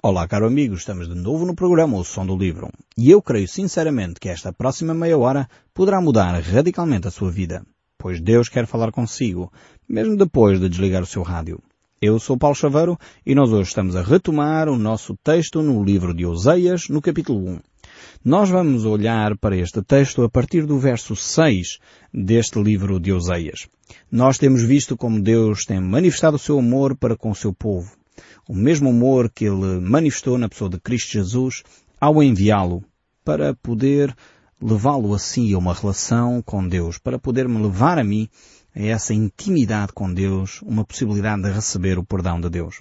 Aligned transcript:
Olá, 0.00 0.28
caro 0.28 0.46
amigo, 0.46 0.76
estamos 0.76 1.08
de 1.08 1.14
novo 1.16 1.44
no 1.44 1.56
programa 1.56 1.96
O 1.96 2.04
Som 2.04 2.24
do 2.24 2.36
Livro. 2.36 2.70
E 2.96 3.10
eu 3.10 3.20
creio 3.20 3.48
sinceramente 3.48 4.20
que 4.20 4.28
esta 4.28 4.52
próxima 4.52 4.94
meia 4.94 5.18
hora 5.18 5.48
poderá 5.74 6.00
mudar 6.00 6.40
radicalmente 6.40 7.08
a 7.08 7.10
sua 7.10 7.32
vida, 7.32 7.66
pois 7.98 8.20
Deus 8.20 8.48
quer 8.48 8.64
falar 8.64 8.92
consigo, 8.92 9.52
mesmo 9.88 10.16
depois 10.16 10.60
de 10.60 10.68
desligar 10.68 11.02
o 11.02 11.06
seu 11.06 11.22
rádio. 11.22 11.60
Eu 12.00 12.20
sou 12.20 12.38
Paulo 12.38 12.54
Chaveiro 12.54 12.96
e 13.26 13.34
nós 13.34 13.50
hoje 13.50 13.70
estamos 13.70 13.96
a 13.96 14.02
retomar 14.02 14.68
o 14.68 14.78
nosso 14.78 15.16
texto 15.16 15.62
no 15.62 15.82
livro 15.82 16.14
de 16.14 16.24
Oseias, 16.24 16.88
no 16.88 17.02
capítulo 17.02 17.44
1. 17.48 17.60
Nós 18.24 18.48
vamos 18.48 18.84
olhar 18.84 19.36
para 19.36 19.56
este 19.56 19.82
texto 19.82 20.22
a 20.22 20.30
partir 20.30 20.64
do 20.64 20.78
verso 20.78 21.16
6 21.16 21.80
deste 22.14 22.62
livro 22.62 23.00
de 23.00 23.12
Oseias. 23.12 23.66
Nós 24.12 24.38
temos 24.38 24.62
visto 24.62 24.96
como 24.96 25.20
Deus 25.20 25.64
tem 25.64 25.80
manifestado 25.80 26.36
o 26.36 26.38
seu 26.38 26.56
amor 26.56 26.96
para 26.96 27.16
com 27.16 27.32
o 27.32 27.34
seu 27.34 27.52
povo 27.52 27.97
o 28.48 28.54
mesmo 28.54 28.90
amor 28.90 29.30
que 29.30 29.44
ele 29.44 29.80
manifestou 29.80 30.38
na 30.38 30.48
pessoa 30.48 30.70
de 30.70 30.80
Cristo 30.80 31.12
Jesus 31.12 31.62
ao 32.00 32.22
enviá-lo 32.22 32.84
para 33.24 33.54
poder 33.54 34.14
levá-lo 34.60 35.14
assim 35.14 35.52
a 35.54 35.58
uma 35.58 35.74
relação 35.74 36.42
com 36.42 36.66
Deus, 36.66 36.98
para 36.98 37.18
poder 37.18 37.48
me 37.48 37.62
levar 37.62 37.98
a 37.98 38.04
mim 38.04 38.28
a 38.74 38.82
essa 38.82 39.14
intimidade 39.14 39.92
com 39.92 40.12
Deus, 40.12 40.62
uma 40.62 40.84
possibilidade 40.84 41.42
de 41.42 41.50
receber 41.50 41.98
o 41.98 42.04
perdão 42.04 42.40
de 42.40 42.48
Deus. 42.48 42.80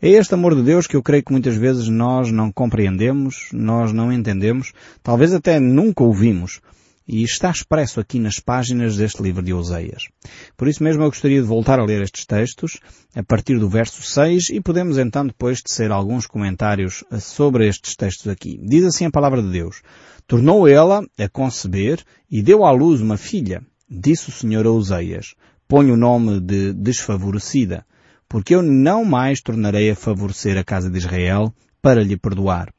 É 0.00 0.08
este 0.08 0.34
amor 0.34 0.54
de 0.54 0.62
Deus 0.62 0.86
que 0.86 0.96
eu 0.96 1.02
creio 1.02 1.22
que 1.22 1.32
muitas 1.32 1.56
vezes 1.56 1.88
nós 1.88 2.30
não 2.30 2.50
compreendemos, 2.50 3.48
nós 3.52 3.92
não 3.92 4.12
entendemos, 4.12 4.72
talvez 5.02 5.32
até 5.32 5.60
nunca 5.60 6.02
ouvimos, 6.02 6.60
e 7.06 7.22
está 7.22 7.50
expresso 7.50 8.00
aqui 8.00 8.18
nas 8.18 8.40
páginas 8.40 8.96
deste 8.96 9.22
livro 9.22 9.42
de 9.42 9.52
Oseias. 9.52 10.08
Por 10.56 10.66
isso 10.66 10.82
mesmo 10.82 11.02
eu 11.02 11.08
gostaria 11.08 11.40
de 11.40 11.46
voltar 11.46 11.78
a 11.78 11.84
ler 11.84 12.02
estes 12.02 12.26
textos 12.26 12.80
a 13.14 13.22
partir 13.22 13.58
do 13.58 13.68
verso 13.68 14.02
6 14.02 14.50
e 14.50 14.60
podemos 14.60 14.98
então 14.98 15.26
depois 15.26 15.62
tecer 15.62 15.92
alguns 15.92 16.26
comentários 16.26 17.04
sobre 17.20 17.68
estes 17.68 17.94
textos 17.94 18.28
aqui. 18.28 18.58
Diz 18.62 18.84
assim 18.84 19.06
a 19.06 19.10
palavra 19.10 19.42
de 19.42 19.50
Deus. 19.50 19.82
Tornou 20.26 20.66
ela 20.66 21.06
a 21.18 21.28
conceber 21.28 22.02
e 22.30 22.42
deu 22.42 22.64
à 22.64 22.72
luz 22.72 23.00
uma 23.00 23.16
filha. 23.16 23.62
Disse 23.88 24.28
o 24.28 24.32
Senhor 24.32 24.66
a 24.66 24.70
Oseias. 24.70 25.34
Põe 25.68 25.90
o 25.90 25.96
nome 25.96 26.40
de 26.40 26.72
desfavorecida, 26.72 27.84
porque 28.28 28.54
eu 28.54 28.62
não 28.62 29.04
mais 29.04 29.40
tornarei 29.40 29.90
a 29.90 29.96
favorecer 29.96 30.56
a 30.56 30.64
casa 30.64 30.90
de 30.90 30.98
Israel 30.98 31.52
para 31.80 32.02
lhe 32.02 32.16
perdoar 32.16 32.72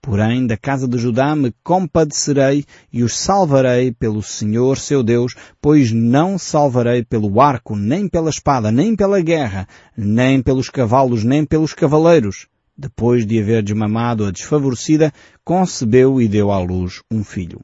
Porém, 0.00 0.46
da 0.46 0.56
casa 0.56 0.88
de 0.88 0.98
Judá 0.98 1.34
me 1.36 1.52
compadecerei 1.62 2.64
e 2.92 3.02
os 3.02 3.16
salvarei 3.16 3.92
pelo 3.92 4.22
Senhor 4.22 4.78
seu 4.78 5.02
Deus, 5.02 5.34
pois 5.60 5.92
não 5.92 6.38
salvarei 6.38 7.04
pelo 7.04 7.40
arco, 7.40 7.76
nem 7.76 8.08
pela 8.08 8.30
espada, 8.30 8.70
nem 8.72 8.96
pela 8.96 9.20
guerra, 9.20 9.66
nem 9.96 10.42
pelos 10.42 10.68
cavalos, 10.68 11.24
nem 11.24 11.44
pelos 11.44 11.74
cavaleiros. 11.74 12.46
Depois 12.76 13.26
de 13.26 13.38
haver 13.38 13.62
desmamado 13.62 14.24
a 14.24 14.30
desfavorecida, 14.30 15.12
concebeu 15.44 16.20
e 16.20 16.26
deu 16.26 16.50
à 16.50 16.58
luz 16.58 17.02
um 17.10 17.22
filho. 17.22 17.60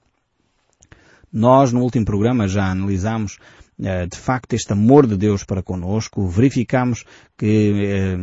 Nós, 1.32 1.72
no 1.72 1.80
último 1.80 2.04
programa, 2.04 2.46
já 2.46 2.70
analisámos 2.70 3.38
de 3.78 4.16
facto 4.16 4.54
este 4.54 4.72
amor 4.72 5.06
de 5.06 5.16
Deus 5.16 5.44
para 5.44 5.62
conosco. 5.62 6.26
Verificamos 6.26 7.04
que 7.36 7.72
eh, 7.84 8.16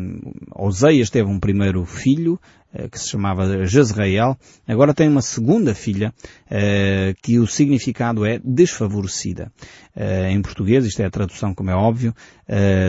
Oseias 0.56 1.10
teve 1.10 1.30
um 1.30 1.40
primeiro 1.40 1.86
filho, 1.86 2.40
eh, 2.76 2.90
que 2.90 3.00
se 3.00 3.10
chamava 3.10 3.68
Jezreel, 3.68 4.36
agora 4.68 4.96
tem 4.96 5.08
uma 5.08 5.22
segunda 5.22 5.76
filha, 5.76 6.12
eh, 6.50 7.14
que 7.22 7.38
o 7.38 7.46
significado 7.46 8.26
é 8.26 8.40
desfavorecida. 8.44 9.52
Eh, 9.96 10.32
em 10.32 10.42
português, 10.42 10.84
isto 10.84 11.00
é 11.04 11.06
a 11.06 11.12
tradução, 11.12 11.54
como 11.54 11.70
é 11.70 11.76
óbvio, 11.76 12.14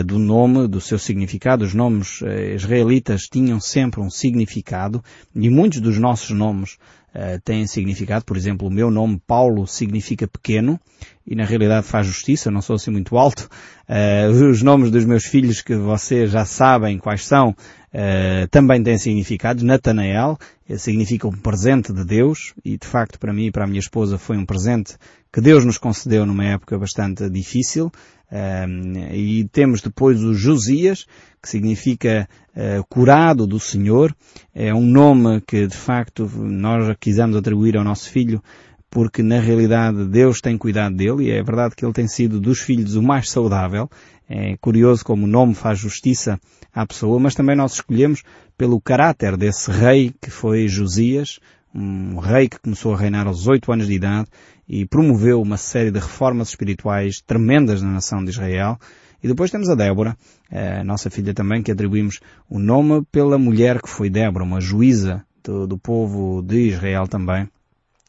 do 0.05 0.19
nome, 0.19 0.67
do 0.67 0.81
seu 0.81 0.99
significado. 0.99 1.63
Os 1.63 1.73
nomes 1.73 2.19
israelitas 2.53 3.21
tinham 3.21 3.57
sempre 3.57 4.01
um 4.01 4.09
significado 4.09 5.01
e 5.33 5.49
muitos 5.49 5.79
dos 5.79 5.97
nossos 5.97 6.31
nomes 6.31 6.77
têm 7.45 7.65
significado. 7.65 8.25
Por 8.25 8.35
exemplo, 8.35 8.67
o 8.67 8.71
meu 8.71 8.91
nome, 8.91 9.19
Paulo, 9.25 9.65
significa 9.65 10.27
pequeno 10.27 10.77
e 11.25 11.35
na 11.35 11.45
realidade 11.45 11.87
faz 11.87 12.05
justiça, 12.07 12.51
não 12.51 12.61
sou 12.61 12.75
assim 12.75 12.91
muito 12.91 13.17
alto. 13.17 13.49
os 14.49 14.61
nomes 14.61 14.91
dos 14.91 15.05
meus 15.05 15.25
filhos 15.25 15.61
que 15.61 15.75
vocês 15.75 16.31
já 16.31 16.45
sabem 16.45 16.97
quais 16.97 17.25
são, 17.25 17.55
Uh, 17.95 18.45
também 18.49 18.83
tem 18.83 18.97
significados. 18.97 19.63
Natanael 19.63 20.37
eh, 20.67 20.77
significa 20.77 21.29
um 21.29 21.31
presente 21.31 21.93
de 21.93 22.03
Deus 22.03 22.53
e 22.65 22.77
de 22.77 22.85
facto 22.85 23.17
para 23.17 23.31
mim 23.31 23.45
e 23.45 23.51
para 23.51 23.63
a 23.63 23.67
minha 23.67 23.79
esposa 23.79 24.17
foi 24.17 24.35
um 24.35 24.45
presente 24.45 24.97
que 25.31 25.39
Deus 25.39 25.63
nos 25.63 25.77
concedeu 25.77 26.25
numa 26.25 26.43
época 26.43 26.77
bastante 26.77 27.29
difícil. 27.29 27.89
Uh, 28.29 29.13
e 29.13 29.47
temos 29.49 29.81
depois 29.81 30.21
o 30.21 30.33
Josias, 30.33 31.05
que 31.41 31.47
significa 31.47 32.27
uh, 32.53 32.83
curado 32.89 33.47
do 33.47 33.61
Senhor. 33.61 34.13
É 34.53 34.73
um 34.73 34.85
nome 34.85 35.39
que 35.39 35.65
de 35.65 35.77
facto 35.77 36.29
nós 36.35 36.93
quisemos 36.99 37.37
atribuir 37.37 37.77
ao 37.77 37.83
nosso 37.85 38.09
filho 38.09 38.43
porque 38.95 39.21
na 39.21 39.41
realidade 39.41 40.05
Deus 40.05 40.39
tem 40.39 40.57
cuidado 40.57 40.95
dele 40.95 41.25
e 41.25 41.29
é 41.29 41.43
verdade 41.43 41.75
que 41.75 41.83
ele 41.83 41.91
tem 41.91 42.07
sido 42.07 42.39
dos 42.39 42.61
filhos 42.61 42.95
o 42.95 43.03
mais 43.03 43.29
saudável. 43.29 43.89
É 44.29 44.55
curioso 44.55 45.03
como 45.03 45.25
o 45.25 45.27
nome 45.27 45.53
faz 45.53 45.77
justiça 45.77 46.39
à 46.73 46.87
pessoa, 46.87 47.19
mas 47.19 47.35
também 47.35 47.57
nós 47.57 47.73
escolhemos 47.73 48.23
pelo 48.57 48.79
caráter 48.79 49.35
desse 49.35 49.69
rei 49.69 50.13
que 50.21 50.31
foi 50.31 50.69
Josias, 50.69 51.41
um 51.73 52.19
rei 52.19 52.47
que 52.47 52.57
começou 52.57 52.93
a 52.93 52.97
reinar 52.97 53.27
aos 53.27 53.47
oito 53.47 53.69
anos 53.69 53.87
de 53.87 53.95
idade 53.95 54.29
e 54.65 54.85
promoveu 54.85 55.41
uma 55.41 55.57
série 55.57 55.91
de 55.91 55.99
reformas 55.99 56.47
espirituais 56.47 57.19
tremendas 57.19 57.81
na 57.81 57.91
nação 57.91 58.23
de 58.23 58.29
Israel. 58.29 58.79
E 59.21 59.27
depois 59.27 59.51
temos 59.51 59.69
a 59.69 59.75
Débora, 59.75 60.15
a 60.49 60.85
nossa 60.85 61.09
filha 61.09 61.33
também, 61.33 61.61
que 61.61 61.69
atribuímos 61.69 62.21
o 62.49 62.59
nome 62.59 63.03
pela 63.11 63.37
mulher 63.37 63.81
que 63.81 63.89
foi 63.89 64.09
Débora, 64.09 64.45
uma 64.45 64.61
juíza 64.61 65.21
do, 65.43 65.67
do 65.67 65.77
povo 65.77 66.41
de 66.41 66.69
Israel 66.69 67.09
também 67.09 67.49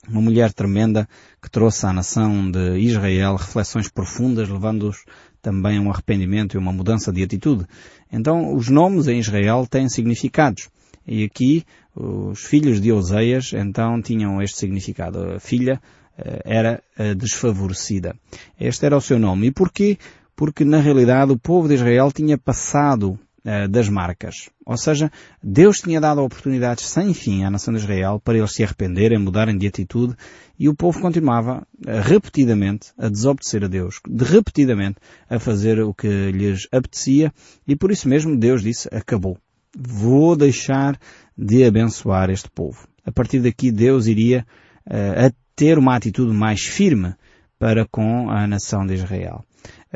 uma 0.09 0.21
mulher 0.21 0.53
tremenda 0.53 1.09
que 1.43 1.51
trouxe 1.51 1.87
à 1.87 1.93
nação 1.93 2.51
de 2.51 2.79
Israel 2.79 3.37
reflexões 3.37 3.89
profundas, 3.89 4.49
levando-os 4.49 5.05
também 5.43 5.79
a 5.79 5.81
um 5.81 5.91
arrependimento 5.91 6.55
e 6.55 6.59
uma 6.59 6.73
mudança 6.73 7.13
de 7.13 7.23
atitude. 7.23 7.67
Então, 8.13 8.55
os 8.55 8.69
nomes 8.69 9.07
em 9.09 9.19
Israel 9.19 9.67
têm 9.69 9.89
significados. 9.89 10.69
E 11.07 11.25
aqui, 11.25 11.65
os 11.95 12.43
filhos 12.43 12.81
de 12.81 12.93
Oseias, 12.93 13.53
então, 13.53 14.01
tinham 14.03 14.43
este 14.43 14.59
significado. 14.59 15.35
A 15.35 15.41
filha 15.41 15.81
eh, 16.19 16.43
era 16.45 16.83
desfavorecida. 17.17 18.17
Este 18.59 18.87
era 18.87 18.97
o 18.97 19.01
seu 19.01 19.19
nome. 19.19 19.49
E 19.49 19.53
porquê? 19.53 19.99
Porque, 20.35 20.65
na 20.65 20.79
realidade, 20.79 21.31
o 21.31 21.39
povo 21.39 21.69
de 21.69 21.75
Israel 21.75 22.11
tinha 22.11 22.37
passado 22.37 23.19
eh, 23.49 23.69
das 23.69 23.89
marcas. 23.89 24.51
Ou 24.67 24.77
seja, 24.77 25.09
Deus 25.41 25.77
tinha 25.77 26.01
dado 26.01 26.21
oportunidades 26.21 26.85
sem 26.87 27.15
fim 27.15 27.45
à 27.45 27.51
nação 27.51 27.73
de 27.73 27.79
Israel 27.79 28.19
para 28.19 28.37
eles 28.37 28.53
se 28.53 28.65
arrependerem, 28.65 29.21
mudarem 29.21 29.57
de 29.57 29.69
atitude 29.69 30.17
e 30.59 30.69
o 30.69 30.75
povo 30.75 31.01
continuava 31.01 31.59
uh, 31.61 32.01
repetidamente 32.03 32.93
a 32.99 33.09
desobedecer 33.09 33.63
a 33.63 33.69
Deus, 33.69 34.01
de 34.05 34.25
repetidamente 34.25 34.97
a 35.31 35.39
fazer 35.39 35.79
o 35.79 35.95
que 35.95 36.33
lhes 36.33 36.67
apetecia 36.73 37.33
e 37.69 37.77
por 37.77 37.93
isso 37.93 38.09
mesmo 38.09 38.37
Deus 38.37 38.63
disse, 38.63 38.89
acabou. 38.93 39.39
Vou 39.79 40.35
deixar 40.35 40.99
de 41.39 41.63
abençoar 41.63 42.31
este 42.31 42.51
povo. 42.51 42.89
A 43.05 43.13
partir 43.13 43.39
daqui 43.39 43.71
Deus 43.71 44.09
iria 44.09 44.45
uh, 44.89 45.33
ter 45.55 45.79
uma 45.79 45.95
atitude 45.95 46.35
mais 46.35 46.63
firme 46.63 47.15
para 47.61 47.87
com 47.87 48.29
a 48.29 48.45
nação 48.45 48.85
de 48.85 48.95
Israel. 48.95 49.45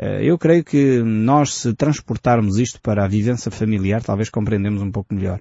Eh, 0.01 0.25
eu 0.25 0.37
creio 0.37 0.63
que 0.63 1.03
nós, 1.03 1.53
se 1.53 1.73
transportarmos 1.75 2.57
isto 2.57 2.81
para 2.81 3.05
a 3.05 3.07
vivência 3.07 3.51
familiar, 3.51 4.01
talvez 4.01 4.29
compreendemos 4.29 4.81
um 4.81 4.91
pouco 4.91 5.13
melhor. 5.13 5.39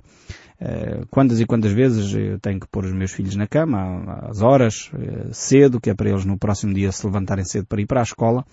Eh, 0.60 1.00
quantas 1.10 1.40
e 1.40 1.46
quantas 1.46 1.72
vezes 1.72 2.12
eu 2.12 2.38
tenho 2.38 2.60
que 2.60 2.68
pôr 2.68 2.84
os 2.84 2.92
meus 2.92 3.10
filhos 3.10 3.34
na 3.34 3.46
cama, 3.46 4.20
às 4.28 4.42
horas, 4.42 4.90
eh, 4.92 5.30
cedo, 5.32 5.80
que 5.80 5.88
é 5.88 5.94
para 5.94 6.10
eles 6.10 6.26
no 6.26 6.38
próximo 6.38 6.74
dia 6.74 6.92
se 6.92 7.06
levantarem 7.06 7.44
cedo 7.44 7.64
para 7.66 7.80
ir 7.80 7.86
para 7.86 8.00
a 8.00 8.02
escola, 8.02 8.44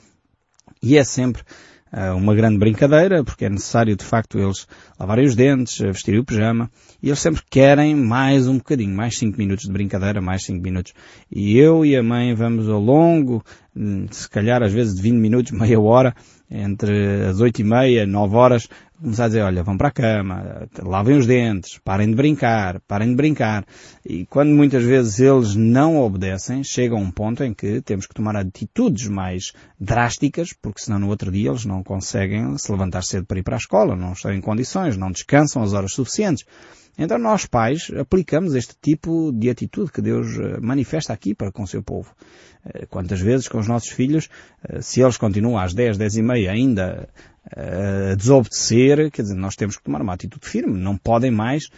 e 0.81 0.97
é 0.97 1.03
sempre 1.03 1.43
uma 2.15 2.35
grande 2.35 2.57
brincadeira, 2.57 3.23
porque 3.23 3.45
é 3.45 3.49
necessário 3.49 3.95
de 3.95 4.03
facto 4.03 4.37
eles 4.37 4.67
lavarem 4.99 5.25
os 5.25 5.35
dentes, 5.35 5.77
vestirem 5.77 6.19
o 6.19 6.25
pijama, 6.25 6.69
e 7.01 7.07
eles 7.07 7.19
sempre 7.19 7.41
querem 7.49 7.95
mais 7.95 8.47
um 8.47 8.57
bocadinho, 8.57 8.95
mais 8.95 9.17
5 9.17 9.37
minutos 9.37 9.65
de 9.65 9.71
brincadeira, 9.71 10.21
mais 10.21 10.43
5 10.43 10.61
minutos. 10.61 10.93
E 11.31 11.57
eu 11.57 11.85
e 11.85 11.95
a 11.95 12.03
mãe 12.03 12.33
vamos 12.33 12.67
ao 12.69 12.79
longo 12.79 13.43
se 14.11 14.29
calhar 14.29 14.63
às 14.63 14.73
vezes 14.73 14.95
de 14.95 15.01
20 15.01 15.15
minutos, 15.15 15.51
meia 15.57 15.79
hora, 15.79 16.15
entre 16.49 17.25
as 17.25 17.39
8 17.39 17.59
e 17.59 17.63
meia, 17.63 18.07
9 18.07 18.35
horas, 18.35 18.67
começar 19.01 19.25
a 19.25 19.27
dizer, 19.27 19.41
olha, 19.41 19.63
vão 19.63 19.77
para 19.77 19.89
a 19.89 19.91
cama, 19.91 20.67
lavem 20.81 21.17
os 21.17 21.25
dentes, 21.25 21.79
parem 21.83 22.09
de 22.09 22.15
brincar, 22.15 22.79
parem 22.87 23.09
de 23.09 23.15
brincar. 23.15 23.65
E 24.05 24.25
quando 24.25 24.49
muitas 24.49 24.83
vezes 24.83 25.19
eles 25.19 25.55
não 25.55 25.97
obedecem, 25.97 26.63
chega 26.63 26.95
a 26.95 26.97
um 26.97 27.11
ponto 27.11 27.43
em 27.43 27.53
que 27.53 27.81
temos 27.81 28.05
que 28.05 28.13
tomar 28.13 28.35
atitudes 28.35 29.07
mais 29.07 29.53
drásticas, 29.79 30.53
porque 30.61 30.81
senão 30.81 30.99
no 30.99 31.07
outro 31.09 31.31
dia 31.31 31.49
eles 31.49 31.65
não 31.65 31.83
conseguem 31.83 32.57
se 32.57 32.71
levantar 32.71 33.03
cedo 33.03 33.25
para 33.25 33.39
ir 33.39 33.43
para 33.43 33.55
a 33.55 33.59
escola, 33.59 33.95
não 33.95 34.13
estão 34.13 34.33
em 34.33 34.41
condições, 34.41 34.97
não 34.97 35.11
descansam 35.11 35.61
as 35.61 35.73
horas 35.73 35.93
suficientes. 35.93 36.45
Então 36.97 37.19
nós 37.19 37.45
pais 37.45 37.91
aplicamos 37.95 38.55
este 38.55 38.75
tipo 38.81 39.31
de 39.31 39.51
atitude 39.51 39.91
que 39.91 40.01
Deus 40.01 40.27
eh, 40.39 40.59
manifesta 40.59 41.13
aqui 41.13 41.35
para 41.35 41.51
com 41.51 41.61
o 41.61 41.67
seu 41.67 41.83
povo. 41.83 42.11
Eh, 42.65 42.87
quantas 42.89 43.21
vezes 43.21 43.47
com 43.47 43.59
os 43.59 43.67
nossos 43.67 43.89
filhos, 43.89 44.29
eh, 44.67 44.81
se 44.81 45.01
eles 45.01 45.15
continuam 45.15 45.59
às 45.59 45.75
10, 45.75 45.95
10 45.95 46.15
e 46.15 46.21
meia 46.23 46.51
ainda 46.51 47.07
a 47.55 48.15
desobedecer, 48.15 49.11
quer 49.11 49.21
dizer, 49.21 49.35
nós 49.35 49.55
temos 49.55 49.77
que 49.77 49.83
tomar 49.83 50.01
uma 50.01 50.13
atitude 50.13 50.45
firme. 50.47 50.77
Não 50.77 50.97
podem 50.97 51.31
mais 51.31 51.69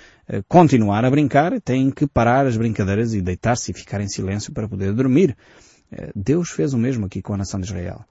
continuar 0.48 1.06
a 1.06 1.10
brincar, 1.10 1.60
têm 1.62 1.92
que 1.92 2.08
parar 2.08 2.46
as 2.46 2.58
brincadeiras 2.58 3.14
e 3.14 3.22
deitar-se 3.22 3.72
e 3.72 3.74
ficar 3.74 4.02
em 4.02 4.08
silêncio 4.08 4.54
para 4.54 4.68
poder 4.68 4.94
dormir. 4.94 5.36
Deus 6.16 6.50
fez 6.50 6.74
o 6.74 6.78
mesmo 6.78 7.06
aqui 7.06 7.22
com 7.22 7.34
a 7.34 7.38
nação 7.38 7.60
de 7.60 7.68
Israel. 7.68 8.06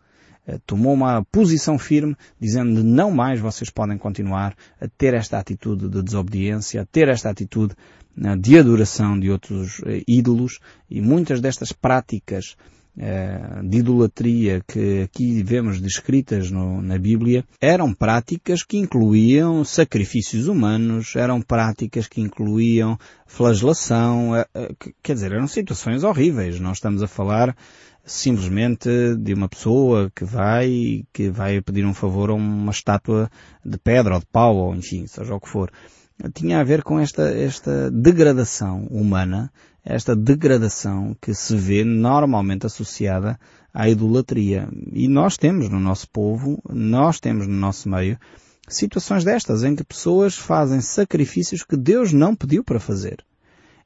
Eh, 0.49 0.59
tomou 0.65 0.95
uma 0.95 1.23
posição 1.25 1.79
firme, 1.79 2.17
dizendo 2.41 2.83
não 2.83 3.11
mais 3.11 3.39
vocês 3.39 3.69
podem 3.69 3.99
continuar 3.99 4.57
a 4.81 4.89
ter 4.89 5.13
esta 5.13 5.39
atitude 5.39 5.89
de 5.91 6.03
desobediência, 6.03 6.81
a 6.81 6.87
ter 6.87 7.09
esta 7.09 7.29
atitude 7.29 7.75
eh, 8.17 8.37
de 8.37 8.59
adoração 8.59 9.21
de 9.21 9.31
outros 9.31 9.83
eh, 9.85 10.03
ídolos 10.09 10.59
e 10.89 11.03
muitas 11.03 11.43
destas 11.43 11.71
práticas 11.71 12.57
de 13.65 13.79
idolatria 13.79 14.61
que 14.67 15.03
aqui 15.03 15.43
vemos 15.43 15.81
descritas 15.81 16.51
no, 16.51 16.83
na 16.83 16.99
Bíblia 16.99 17.45
eram 17.61 17.95
práticas 17.95 18.65
que 18.65 18.77
incluíam 18.77 19.65
sacrifícios 19.65 20.49
humanos, 20.49 21.15
eram 21.15 21.41
práticas 21.41 22.09
que 22.09 22.21
incluíam 22.21 22.99
flagelação, 23.25 24.33
quer 25.01 25.15
dizer, 25.15 25.33
eram 25.33 25.47
situações 25.47 26.03
horríveis. 26.03 26.59
Nós 26.59 26.79
estamos 26.79 27.03
a 27.03 27.07
falar 27.07 27.57
simplesmente 28.05 28.89
de 29.17 29.35
uma 29.35 29.49
pessoa 29.49 30.11
que 30.15 30.25
vai, 30.25 31.05
que 31.13 31.31
vai 31.31 31.61
pedir 31.61 31.85
um 31.85 31.95
favor 31.95 32.31
a 32.31 32.35
uma 32.35 32.73
estátua 32.73 33.31
de 33.65 33.79
pedra 33.79 34.15
ou 34.15 34.21
de 34.21 34.27
pau 34.27 34.57
ou 34.57 34.75
enfim, 34.75 35.07
seja 35.07 35.35
o 35.35 35.41
que 35.41 35.49
for. 35.49 35.71
Tinha 36.35 36.61
a 36.61 36.65
ver 36.65 36.83
com 36.83 36.99
esta, 36.99 37.31
esta 37.31 37.91
degradação 37.93 38.89
humana, 38.91 39.53
esta 39.89 40.15
degradação 40.15 41.17
que 41.19 41.33
se 41.33 41.57
vê 41.57 41.83
normalmente 41.83 42.67
associada 42.67 43.41
à 43.73 43.89
idolatria. 43.89 44.69
E 44.93 45.09
nós 45.09 45.39
temos 45.39 45.71
no 45.71 45.81
nosso 45.81 46.07
povo, 46.11 46.63
nós 46.69 47.19
temos 47.19 47.47
no 47.47 47.55
nosso 47.55 47.89
meio, 47.89 48.19
situações 48.69 49.25
destas 49.25 49.65
em 49.65 49.75
que 49.75 49.83
pessoas 49.83 50.37
fazem 50.37 50.83
sacrifícios 50.83 51.65
que 51.65 51.75
Deus 51.75 52.13
não 52.13 52.37
pediu 52.37 52.63
para 52.63 52.79
fazer. 52.79 53.25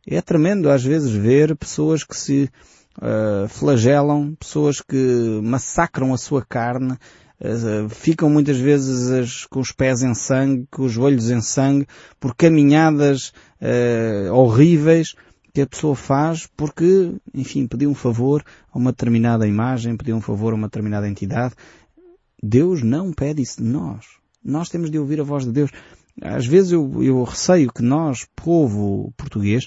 É 0.04 0.20
tremendo 0.20 0.68
às 0.68 0.82
vezes 0.82 1.12
ver 1.12 1.54
pessoas 1.54 2.02
que 2.02 2.16
se 2.16 2.50
uh, 2.98 3.46
flagelam, 3.48 4.34
pessoas 4.34 4.80
que 4.80 5.40
massacram 5.40 6.12
a 6.12 6.18
sua 6.18 6.44
carne, 6.44 6.94
uh, 6.94 7.88
ficam 7.88 8.28
muitas 8.28 8.56
vezes 8.56 9.08
as, 9.08 9.46
com 9.46 9.60
os 9.60 9.70
pés 9.70 10.02
em 10.02 10.14
sangue, 10.14 10.66
com 10.68 10.82
os 10.82 10.98
olhos 10.98 11.30
em 11.30 11.40
sangue, 11.40 11.86
por 12.18 12.34
caminhadas 12.34 13.32
uh, 13.60 14.32
horríveis 14.32 15.14
que 15.52 15.60
a 15.60 15.66
pessoa 15.66 15.94
faz 15.94 16.46
porque, 16.56 17.14
enfim, 17.34 17.66
pediu 17.66 17.90
um 17.90 17.94
favor 17.94 18.44
a 18.72 18.78
uma 18.78 18.92
determinada 18.92 19.46
imagem, 19.46 19.96
pediu 19.96 20.16
um 20.16 20.20
favor 20.20 20.52
a 20.52 20.56
uma 20.56 20.68
determinada 20.68 21.08
entidade. 21.08 21.54
Deus 22.42 22.82
não 22.82 23.12
pede 23.12 23.42
isso 23.42 23.62
de 23.62 23.68
nós. 23.68 24.06
Nós 24.44 24.68
temos 24.68 24.90
de 24.90 24.98
ouvir 24.98 25.20
a 25.20 25.24
voz 25.24 25.44
de 25.44 25.52
Deus. 25.52 25.70
Às 26.20 26.46
vezes 26.46 26.72
eu, 26.72 27.02
eu 27.02 27.22
receio 27.22 27.72
que 27.72 27.82
nós, 27.82 28.26
povo 28.34 29.12
português, 29.16 29.66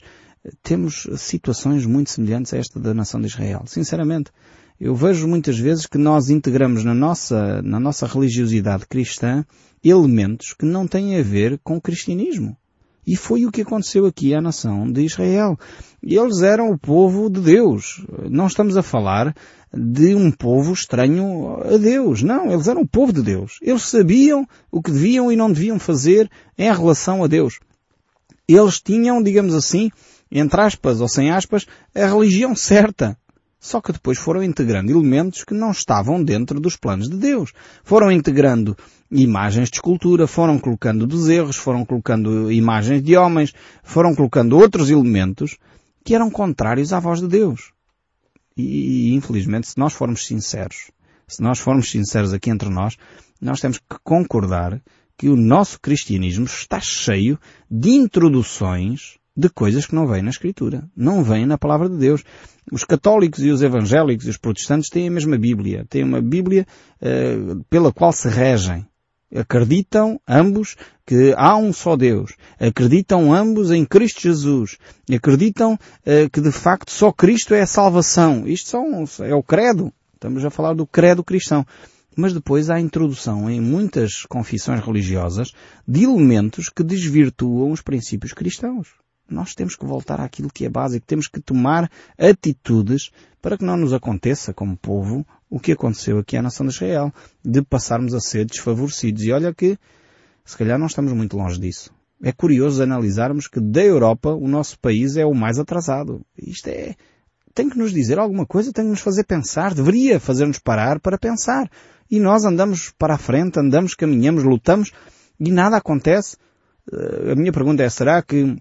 temos 0.62 1.08
situações 1.18 1.86
muito 1.86 2.10
semelhantes 2.10 2.54
a 2.54 2.58
esta 2.58 2.80
da 2.80 2.94
nação 2.94 3.20
de 3.20 3.28
Israel. 3.28 3.64
Sinceramente, 3.66 4.32
eu 4.80 4.96
vejo 4.96 5.28
muitas 5.28 5.58
vezes 5.58 5.86
que 5.86 5.98
nós 5.98 6.30
integramos 6.30 6.84
na 6.84 6.94
nossa, 6.94 7.62
na 7.62 7.80
nossa 7.80 8.06
religiosidade 8.06 8.86
cristã 8.86 9.46
elementos 9.84 10.54
que 10.54 10.66
não 10.66 10.88
têm 10.88 11.18
a 11.18 11.24
ver 11.24 11.60
com 11.64 11.78
o 11.78 11.82
cristianismo. 11.82 12.58
E 13.06 13.16
foi 13.16 13.46
o 13.46 13.52
que 13.52 13.62
aconteceu 13.62 14.06
aqui 14.06 14.34
à 14.34 14.42
nação 14.42 14.92
de 14.92 15.04
Israel. 15.04 15.58
Eles 16.02 16.42
eram 16.42 16.72
o 16.72 16.78
povo 16.78 17.30
de 17.30 17.40
Deus. 17.40 18.06
Não 18.30 18.48
estamos 18.48 18.76
a 18.78 18.84
falar 18.84 19.36
de 19.74 20.16
um 20.16 20.32
povo 20.32 20.74
estranho 20.74 21.58
a 21.62 21.78
Deus. 21.78 22.24
Não, 22.24 22.52
eles 22.52 22.68
eram 22.68 22.82
o 22.82 22.88
povo 22.88 23.14
de 23.14 23.22
Deus. 23.22 23.58
Eles 23.62 23.84
sabiam 23.84 24.48
o 24.72 24.82
que 24.82 24.92
deviam 24.92 25.32
e 25.32 25.36
não 25.36 25.52
deviam 25.52 25.78
fazer 25.78 26.30
em 26.58 26.72
relação 26.72 27.24
a 27.24 27.28
Deus. 27.28 27.60
Eles 28.48 28.80
tinham, 28.80 29.22
digamos 29.22 29.54
assim, 29.54 29.92
entre 30.32 30.62
aspas 30.62 31.02
ou 31.02 31.08
sem 31.08 31.32
aspas, 31.32 31.66
a 31.94 32.06
religião 32.08 32.56
certa. 32.56 33.18
Só 33.66 33.82
que 33.82 33.92
depois 33.92 34.20
foram 34.20 34.44
integrando 34.44 34.92
elementos 34.92 35.44
que 35.44 35.56
não 35.56 35.72
estavam 35.72 36.24
dentro 36.24 36.60
dos 36.60 36.78
planos 36.78 37.10
de 37.10 37.18
Deus. 37.18 37.52
Foram 37.84 38.12
integrando 38.12 38.78
imagens 39.10 39.72
de 39.72 39.78
escultura, 39.78 40.28
foram 40.28 40.60
colocando 40.60 41.08
bezerros, 41.08 41.56
foram 41.56 41.84
colocando 41.84 42.52
imagens 42.52 43.02
de 43.02 43.18
homens, 43.18 43.56
foram 43.82 44.14
colocando 44.14 44.56
outros 44.56 44.92
elementos 44.92 45.58
que 46.04 46.14
eram 46.14 46.30
contrários 46.30 46.94
à 46.94 47.00
voz 47.00 47.22
de 47.22 47.28
Deus. 47.28 47.72
E, 48.56 49.16
infelizmente, 49.16 49.68
se 49.68 49.80
nós 49.80 49.94
formos 49.94 50.28
sinceros, 50.28 50.92
se 51.28 51.42
nós 51.42 51.58
formos 51.58 51.90
sinceros 51.90 52.34
aqui 52.34 52.52
entre 52.52 52.70
nós, 52.70 52.98
nós 53.42 53.60
temos 53.60 53.80
que 53.80 53.98
concordar 54.04 54.80
que 55.18 55.28
o 55.28 55.36
nosso 55.36 55.82
cristianismo 55.82 56.46
está 56.46 56.80
cheio 56.80 57.40
de 57.70 57.90
introduções 57.90 59.18
de 59.36 59.50
coisas 59.50 59.86
que 59.86 59.94
não 59.94 60.08
vêm 60.08 60.22
na 60.22 60.30
Escritura, 60.30 60.90
não 60.96 61.22
vêm 61.22 61.46
na 61.46 61.58
Palavra 61.58 61.90
de 61.90 61.98
Deus. 61.98 62.24
Os 62.72 62.86
católicos 62.86 63.44
e 63.44 63.50
os 63.50 63.62
evangélicos 63.62 64.26
e 64.26 64.30
os 64.30 64.38
protestantes 64.38 64.90
têm 64.90 65.08
a 65.08 65.12
mesma 65.12 65.38
Bíblia, 65.38 65.86
têm 65.90 66.04
uma 66.04 66.22
Bíblia 66.22 66.66
uh, 67.02 67.64
pela 67.70 67.92
qual 67.92 68.14
se 68.14 68.30
regem. 68.30 68.88
Acreditam 69.36 70.22
ambos 70.26 70.78
que 71.06 71.34
há 71.36 71.58
um 71.58 71.74
só 71.74 71.98
Deus. 71.98 72.36
Acreditam 72.58 73.34
ambos 73.34 73.72
em 73.72 73.84
Cristo 73.84 74.22
Jesus. 74.22 74.78
Acreditam 75.14 75.74
uh, 75.74 76.30
que 76.32 76.40
de 76.40 76.52
facto 76.52 76.92
só 76.92 77.12
Cristo 77.12 77.54
é 77.54 77.62
a 77.62 77.68
salvação. 77.68 78.48
Isto 78.48 78.70
são, 78.70 79.04
é 79.26 79.36
o 79.36 79.44
credo. 79.44 79.92
Estamos 80.14 80.46
a 80.46 80.50
falar 80.50 80.74
do 80.74 80.88
credo 80.88 81.24
cristão. 81.24 81.66
Mas 82.16 82.34
depois 82.34 82.70
há 82.70 82.76
a 82.76 82.80
introdução 82.80 83.50
em 83.50 83.60
muitas 83.60 84.24
confissões 84.30 84.80
religiosas 84.80 85.52
de 85.86 86.06
elementos 86.06 86.70
que 86.70 86.82
desvirtuam 86.82 87.72
os 87.72 87.82
princípios 87.82 88.32
cristãos 88.32 88.88
nós 89.30 89.54
temos 89.54 89.76
que 89.76 89.86
voltar 89.86 90.20
àquilo 90.22 90.50
que 90.52 90.66
é 90.66 90.70
básico, 90.70 91.06
temos 91.06 91.28
que 91.28 91.40
tomar 91.40 91.90
atitudes 92.18 93.12
para 93.42 93.58
que 93.58 93.66
não 93.66 93.78
nos 93.78 93.94
aconteça, 93.94 94.54
como 94.54 94.78
povo, 94.78 95.26
o 95.50 95.60
que 95.60 95.72
aconteceu 95.72 96.18
aqui 96.18 96.36
à 96.36 96.42
nação 96.42 96.66
de 96.66 96.74
Israel, 96.74 97.14
de 97.44 97.62
passarmos 97.62 98.14
a 98.14 98.20
ser 98.20 98.46
desfavorecidos. 98.46 99.24
E 99.24 99.32
olha 99.32 99.54
que, 99.54 99.78
se 100.44 100.58
calhar 100.58 100.80
não 100.80 100.88
estamos 100.88 101.14
muito 101.14 101.38
longe 101.38 101.60
disso. 101.60 101.92
É 102.22 102.32
curioso 102.32 102.82
analisarmos 102.82 103.48
que 103.48 103.60
da 103.60 103.84
Europa 103.84 104.30
o 104.30 104.48
nosso 104.48 104.80
país 104.80 105.18
é 105.18 105.26
o 105.26 105.34
mais 105.34 105.60
atrasado. 105.60 106.22
Isto 106.38 106.70
é, 106.70 106.96
tem 107.54 107.70
que 107.70 107.78
nos 107.78 107.94
dizer 107.94 108.20
alguma 108.20 108.46
coisa, 108.46 108.74
tem 108.74 108.86
que 108.86 108.92
nos 108.92 109.02
fazer 109.02 109.24
pensar, 109.24 109.74
deveria 109.74 110.20
fazer-nos 110.20 110.60
parar 110.60 111.00
para 111.00 111.18
pensar. 111.18 111.70
E 112.10 112.20
nós 112.20 112.46
andamos 112.46 112.92
para 112.98 113.16
a 113.16 113.18
frente, 113.18 113.60
andamos, 113.60 113.96
caminhamos, 113.96 114.44
lutamos 114.44 114.92
e 115.40 115.52
nada 115.52 115.78
acontece. 115.78 116.38
Eh, 116.92 117.32
a 117.32 117.36
minha 117.36 117.52
pergunta 117.52 117.84
é, 117.84 117.90
será 117.90 118.22
que 118.22 118.58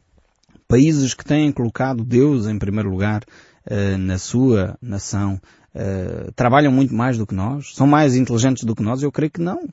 países 0.74 1.14
que 1.14 1.24
têm 1.24 1.52
colocado 1.52 2.02
Deus 2.02 2.48
em 2.48 2.58
primeiro 2.58 2.90
lugar 2.90 3.22
uh, 3.22 3.96
na 3.96 4.18
sua 4.18 4.76
nação 4.82 5.40
uh, 5.72 6.32
trabalham 6.32 6.72
muito 6.72 6.92
mais 6.92 7.16
do 7.16 7.24
que 7.24 7.32
nós? 7.32 7.76
São 7.76 7.86
mais 7.86 8.16
inteligentes 8.16 8.64
do 8.64 8.74
que 8.74 8.82
nós? 8.82 9.00
Eu 9.00 9.12
creio 9.12 9.30
que 9.30 9.40
não. 9.40 9.68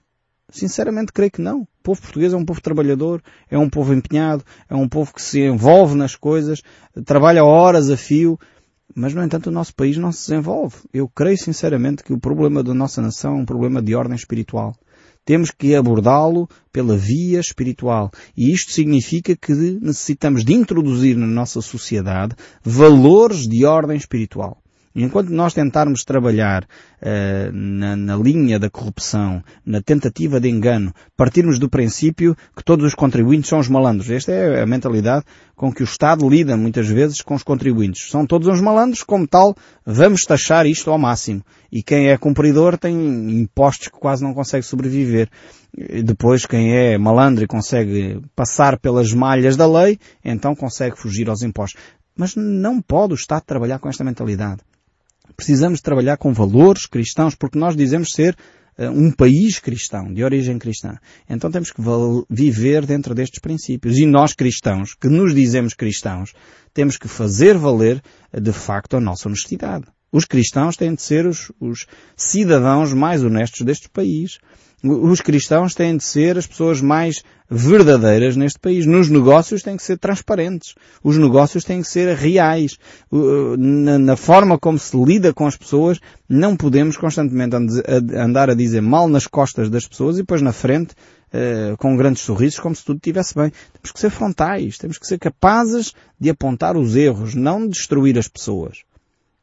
Sinceramente 0.51 1.11
creio 1.11 1.31
que 1.31 1.41
não. 1.41 1.61
O 1.61 1.67
povo 1.81 1.99
português 1.99 2.33
é 2.33 2.37
um 2.37 2.45
povo 2.45 2.61
trabalhador, 2.61 3.19
é 3.49 3.57
um 3.57 3.67
povo 3.67 3.95
empenhado, 3.95 4.43
é 4.69 4.75
um 4.75 4.87
povo 4.87 5.11
que 5.11 5.23
se 5.23 5.39
envolve 5.41 5.95
nas 5.95 6.15
coisas, 6.15 6.61
trabalha 7.03 7.43
horas 7.43 7.89
a 7.89 7.97
fio, 7.97 8.39
mas 8.93 9.15
no 9.15 9.23
entanto 9.23 9.47
o 9.47 9.51
nosso 9.51 9.73
país 9.73 9.97
não 9.97 10.11
se 10.11 10.29
desenvolve. 10.29 10.75
Eu 10.93 11.09
creio 11.09 11.37
sinceramente 11.39 12.03
que 12.03 12.13
o 12.13 12.19
problema 12.19 12.61
da 12.61 12.75
nossa 12.75 13.01
nação 13.01 13.37
é 13.37 13.41
um 13.41 13.45
problema 13.45 13.81
de 13.81 13.95
ordem 13.95 14.15
espiritual 14.15 14.75
temos 15.25 15.51
que 15.51 15.75
abordá-lo 15.75 16.47
pela 16.71 16.97
via 16.97 17.39
espiritual. 17.39 18.11
E 18.35 18.51
isto 18.51 18.71
significa 18.71 19.35
que 19.35 19.53
necessitamos 19.53 20.43
de 20.43 20.53
introduzir 20.53 21.15
na 21.15 21.27
nossa 21.27 21.61
sociedade 21.61 22.35
valores 22.63 23.47
de 23.47 23.65
ordem 23.65 23.97
espiritual. 23.97 24.61
Enquanto 24.93 25.29
nós 25.29 25.53
tentarmos 25.53 26.03
trabalhar 26.03 26.63
uh, 26.63 27.51
na, 27.51 27.95
na, 27.95 28.15
linha 28.15 28.59
da 28.59 28.69
corrupção, 28.69 29.41
na 29.65 29.81
tentativa 29.81 30.39
de 30.39 30.49
engano, 30.49 30.93
partirmos 31.15 31.57
do 31.57 31.69
princípio 31.69 32.35
que 32.55 32.63
todos 32.63 32.85
os 32.85 32.93
contribuintes 32.93 33.49
são 33.49 33.59
os 33.59 33.69
malandros. 33.69 34.09
Esta 34.09 34.31
é 34.31 34.61
a 34.61 34.65
mentalidade 34.65 35.25
com 35.55 35.71
que 35.71 35.81
o 35.81 35.85
Estado 35.85 36.27
lida 36.27 36.57
muitas 36.57 36.87
vezes 36.87 37.21
com 37.21 37.35
os 37.35 37.43
contribuintes. 37.43 38.09
São 38.09 38.25
todos 38.25 38.47
uns 38.47 38.59
malandros, 38.59 39.03
como 39.03 39.27
tal, 39.27 39.55
vamos 39.85 40.23
taxar 40.23 40.65
isto 40.65 40.91
ao 40.91 40.97
máximo. 40.97 41.41
E 41.71 41.81
quem 41.81 42.09
é 42.09 42.17
cumpridor 42.17 42.77
tem 42.77 42.93
impostos 43.39 43.87
que 43.87 43.99
quase 43.99 44.23
não 44.23 44.33
consegue 44.33 44.65
sobreviver. 44.65 45.29
E 45.77 46.03
depois, 46.03 46.45
quem 46.45 46.75
é 46.75 46.97
malandro 46.97 47.43
e 47.43 47.47
consegue 47.47 48.21
passar 48.35 48.77
pelas 48.77 49.13
malhas 49.13 49.55
da 49.55 49.65
lei, 49.65 49.97
então 50.25 50.53
consegue 50.53 50.97
fugir 50.97 51.29
aos 51.29 51.43
impostos. 51.43 51.81
Mas 52.17 52.35
não 52.35 52.81
pode 52.81 53.13
o 53.13 53.15
Estado 53.15 53.43
trabalhar 53.45 53.79
com 53.79 53.87
esta 53.87 54.03
mentalidade. 54.03 54.61
Precisamos 55.35 55.81
trabalhar 55.81 56.17
com 56.17 56.33
valores 56.33 56.85
cristãos 56.85 57.35
porque 57.35 57.57
nós 57.57 57.75
dizemos 57.75 58.09
ser 58.13 58.35
um 58.89 59.11
país 59.11 59.59
cristão, 59.59 60.11
de 60.11 60.23
origem 60.23 60.57
cristã. 60.57 60.97
Então 61.29 61.51
temos 61.51 61.71
que 61.71 61.81
viver 62.29 62.85
dentro 62.85 63.13
destes 63.13 63.39
princípios. 63.39 63.97
E 63.97 64.05
nós 64.05 64.33
cristãos, 64.33 64.95
que 64.95 65.07
nos 65.07 65.35
dizemos 65.35 65.73
cristãos, 65.73 66.33
temos 66.73 66.97
que 66.97 67.07
fazer 67.07 67.57
valer 67.57 68.01
de 68.33 68.51
facto 68.51 68.97
a 68.97 69.01
nossa 69.01 69.27
honestidade. 69.27 69.85
Os 70.11 70.25
cristãos 70.25 70.75
têm 70.75 70.93
de 70.93 71.01
ser 71.01 71.25
os, 71.25 71.51
os 71.59 71.85
cidadãos 72.15 72.93
mais 72.93 73.23
honestos 73.23 73.61
deste 73.61 73.89
país. 73.89 74.39
Os 74.83 75.21
cristãos 75.21 75.75
têm 75.75 75.95
de 75.95 76.03
ser 76.03 76.37
as 76.37 76.47
pessoas 76.47 76.81
mais 76.81 77.23
verdadeiras 77.49 78.35
neste 78.35 78.59
país. 78.59 78.85
Nos 78.85 79.09
negócios 79.09 79.61
têm 79.61 79.77
que 79.77 79.83
ser 79.83 79.97
transparentes. 79.99 80.73
Os 81.03 81.17
negócios 81.17 81.63
têm 81.63 81.81
que 81.81 81.87
ser 81.87 82.15
reais. 82.15 82.77
Na, 83.57 84.15
forma 84.15 84.57
como 84.57 84.79
se 84.79 84.97
lida 84.97 85.33
com 85.33 85.45
as 85.45 85.55
pessoas, 85.55 85.99
não 86.27 86.55
podemos 86.55 86.97
constantemente 86.97 87.55
andar 88.15 88.49
a 88.49 88.55
dizer 88.55 88.81
mal 88.81 89.07
nas 89.07 89.27
costas 89.27 89.69
das 89.69 89.87
pessoas 89.87 90.15
e 90.15 90.21
depois 90.21 90.41
na 90.41 90.51
frente 90.53 90.95
Uh, 91.33 91.77
com 91.77 91.95
grandes 91.95 92.23
sorrisos, 92.23 92.59
como 92.59 92.75
se 92.75 92.83
tudo 92.83 92.97
estivesse 92.97 93.33
bem. 93.33 93.53
Temos 93.71 93.93
que 93.93 93.99
ser 94.01 94.09
frontais, 94.09 94.77
temos 94.77 94.97
que 94.97 95.07
ser 95.07 95.17
capazes 95.17 95.93
de 96.19 96.29
apontar 96.29 96.75
os 96.75 96.93
erros, 96.93 97.35
não 97.35 97.61
de 97.61 97.69
destruir 97.69 98.19
as 98.19 98.27
pessoas. 98.27 98.79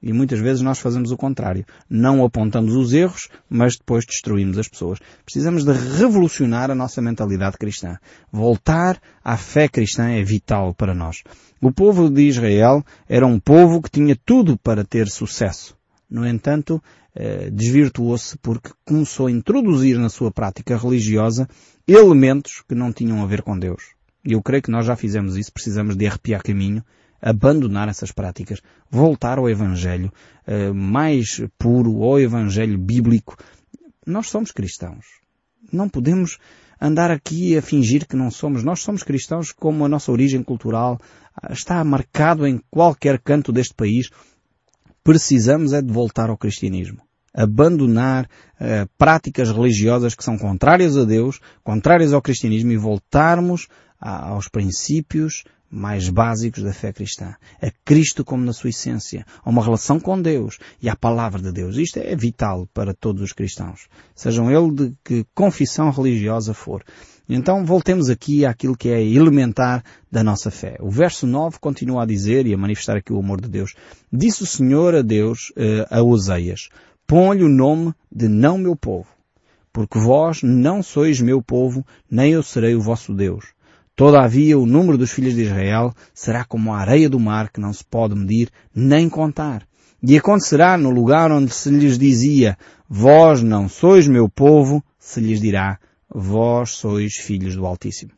E 0.00 0.12
muitas 0.12 0.38
vezes 0.38 0.62
nós 0.62 0.78
fazemos 0.78 1.10
o 1.10 1.16
contrário. 1.16 1.66
Não 1.90 2.24
apontamos 2.24 2.74
os 2.74 2.92
erros, 2.92 3.28
mas 3.50 3.76
depois 3.76 4.06
destruímos 4.06 4.56
as 4.56 4.68
pessoas. 4.68 5.00
Precisamos 5.24 5.64
de 5.64 5.72
revolucionar 5.72 6.70
a 6.70 6.74
nossa 6.74 7.02
mentalidade 7.02 7.58
cristã. 7.58 7.98
Voltar 8.30 9.00
à 9.24 9.36
fé 9.36 9.68
cristã 9.68 10.08
é 10.08 10.22
vital 10.22 10.72
para 10.72 10.94
nós. 10.94 11.22
O 11.60 11.72
povo 11.72 12.08
de 12.08 12.22
Israel 12.22 12.84
era 13.08 13.26
um 13.26 13.40
povo 13.40 13.82
que 13.82 13.90
tinha 13.90 14.16
tudo 14.24 14.56
para 14.56 14.84
ter 14.84 15.08
sucesso. 15.08 15.76
No 16.08 16.26
entanto, 16.26 16.80
eh, 17.14 17.50
desvirtuou-se 17.50 18.38
porque 18.38 18.70
começou 18.84 19.26
a 19.26 19.30
introduzir 19.30 19.98
na 19.98 20.08
sua 20.08 20.30
prática 20.30 20.76
religiosa 20.76 21.48
elementos 21.86 22.62
que 22.66 22.74
não 22.74 22.92
tinham 22.92 23.22
a 23.22 23.26
ver 23.26 23.42
com 23.42 23.58
Deus. 23.58 23.94
E 24.24 24.32
eu 24.32 24.42
creio 24.42 24.62
que 24.62 24.70
nós 24.70 24.86
já 24.86 24.94
fizemos 24.94 25.36
isso, 25.36 25.52
precisamos 25.52 25.96
de 25.96 26.06
arrepiar 26.06 26.42
caminho 26.42 26.84
abandonar 27.20 27.88
essas 27.88 28.12
práticas, 28.12 28.60
voltar 28.90 29.38
ao 29.38 29.48
Evangelho 29.48 30.12
uh, 30.46 30.74
mais 30.74 31.42
puro, 31.58 32.02
ao 32.02 32.20
Evangelho 32.20 32.78
bíblico. 32.78 33.36
Nós 34.06 34.28
somos 34.28 34.50
cristãos. 34.52 35.04
Não 35.72 35.88
podemos 35.88 36.38
andar 36.80 37.10
aqui 37.10 37.56
a 37.56 37.62
fingir 37.62 38.06
que 38.06 38.16
não 38.16 38.30
somos. 38.30 38.62
Nós 38.62 38.80
somos 38.80 39.02
cristãos 39.02 39.52
como 39.52 39.84
a 39.84 39.88
nossa 39.88 40.12
origem 40.12 40.42
cultural 40.42 40.98
está 41.50 41.82
marcado 41.84 42.46
em 42.46 42.60
qualquer 42.70 43.18
canto 43.18 43.52
deste 43.52 43.74
país. 43.74 44.10
Precisamos 45.02 45.72
é 45.72 45.82
de 45.82 45.92
voltar 45.92 46.30
ao 46.30 46.36
cristianismo. 46.36 46.98
Abandonar 47.34 48.24
uh, 48.24 48.88
práticas 48.96 49.50
religiosas 49.50 50.14
que 50.14 50.24
são 50.24 50.38
contrárias 50.38 50.96
a 50.96 51.04
Deus, 51.04 51.40
contrárias 51.62 52.12
ao 52.12 52.22
cristianismo 52.22 52.72
e 52.72 52.76
voltarmos 52.76 53.68
a, 54.00 54.30
aos 54.30 54.48
princípios 54.48 55.44
mais 55.70 56.08
básicos 56.08 56.62
da 56.62 56.72
fé 56.72 56.92
cristã. 56.92 57.34
A 57.60 57.70
Cristo 57.84 58.24
como 58.24 58.44
na 58.44 58.52
sua 58.52 58.70
essência, 58.70 59.26
a 59.44 59.50
uma 59.50 59.62
relação 59.62 60.00
com 60.00 60.20
Deus 60.20 60.58
e 60.80 60.88
à 60.88 60.96
palavra 60.96 61.40
de 61.42 61.52
Deus. 61.52 61.76
Isto 61.76 61.98
é 61.98 62.16
vital 62.16 62.66
para 62.72 62.94
todos 62.94 63.22
os 63.22 63.32
cristãos, 63.32 63.88
sejam 64.14 64.50
ele 64.50 64.72
de 64.72 64.94
que 65.04 65.26
confissão 65.34 65.90
religiosa 65.90 66.54
for. 66.54 66.82
Então 67.28 67.64
voltemos 67.64 68.08
aqui 68.08 68.46
àquilo 68.46 68.76
que 68.76 68.88
é 68.88 69.04
elementar 69.04 69.84
da 70.10 70.24
nossa 70.24 70.50
fé. 70.50 70.78
O 70.80 70.90
verso 70.90 71.26
9 71.26 71.58
continua 71.60 72.02
a 72.02 72.06
dizer 72.06 72.46
e 72.46 72.54
a 72.54 72.58
manifestar 72.58 72.96
aqui 72.96 73.12
o 73.12 73.18
amor 73.18 73.40
de 73.40 73.48
Deus. 73.48 73.74
Disse 74.10 74.42
o 74.42 74.46
Senhor 74.46 74.94
a 74.94 75.02
Deus, 75.02 75.52
eh, 75.54 75.86
a 75.90 76.02
Oseias, 76.02 76.70
põe-lhe 77.06 77.44
o 77.44 77.48
nome 77.48 77.92
de 78.10 78.28
não 78.28 78.56
meu 78.56 78.74
povo, 78.74 79.08
porque 79.70 79.98
vós 79.98 80.42
não 80.42 80.82
sois 80.82 81.20
meu 81.20 81.42
povo, 81.42 81.84
nem 82.10 82.32
eu 82.32 82.42
serei 82.42 82.74
o 82.74 82.80
vosso 82.80 83.12
Deus. 83.12 83.52
Todavia 83.98 84.56
o 84.56 84.64
número 84.64 84.96
dos 84.96 85.10
filhos 85.10 85.34
de 85.34 85.42
Israel 85.42 85.92
será 86.14 86.44
como 86.44 86.72
a 86.72 86.78
areia 86.78 87.10
do 87.10 87.18
mar 87.18 87.50
que 87.50 87.60
não 87.60 87.72
se 87.72 87.84
pode 87.84 88.14
medir 88.14 88.48
nem 88.72 89.08
contar. 89.08 89.66
E 90.00 90.16
acontecerá 90.16 90.78
no 90.78 90.88
lugar 90.88 91.32
onde 91.32 91.52
se 91.52 91.68
lhes 91.68 91.98
dizia, 91.98 92.56
vós 92.88 93.42
não 93.42 93.68
sois 93.68 94.06
meu 94.06 94.28
povo, 94.28 94.84
se 95.00 95.20
lhes 95.20 95.40
dirá, 95.40 95.80
vós 96.08 96.76
sois 96.76 97.14
filhos 97.16 97.56
do 97.56 97.66
Altíssimo. 97.66 98.12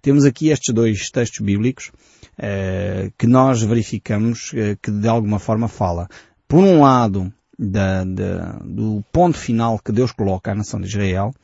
Temos 0.00 0.24
aqui 0.24 0.48
estes 0.48 0.72
dois 0.74 1.10
textos 1.10 1.44
bíblicos 1.44 1.92
eh, 2.38 3.10
que 3.18 3.26
nós 3.26 3.62
verificamos 3.62 4.52
eh, 4.54 4.78
que 4.80 4.90
de 4.90 5.08
alguma 5.08 5.38
forma 5.38 5.68
fala. 5.68 6.08
Por 6.48 6.64
um 6.64 6.80
lado, 6.80 7.30
da, 7.58 8.02
da, 8.02 8.60
do 8.64 9.04
ponto 9.12 9.36
final 9.36 9.78
que 9.78 9.92
Deus 9.92 10.10
coloca 10.10 10.52
à 10.52 10.54
nação 10.54 10.80
de 10.80 10.86
Israel, 10.86 11.34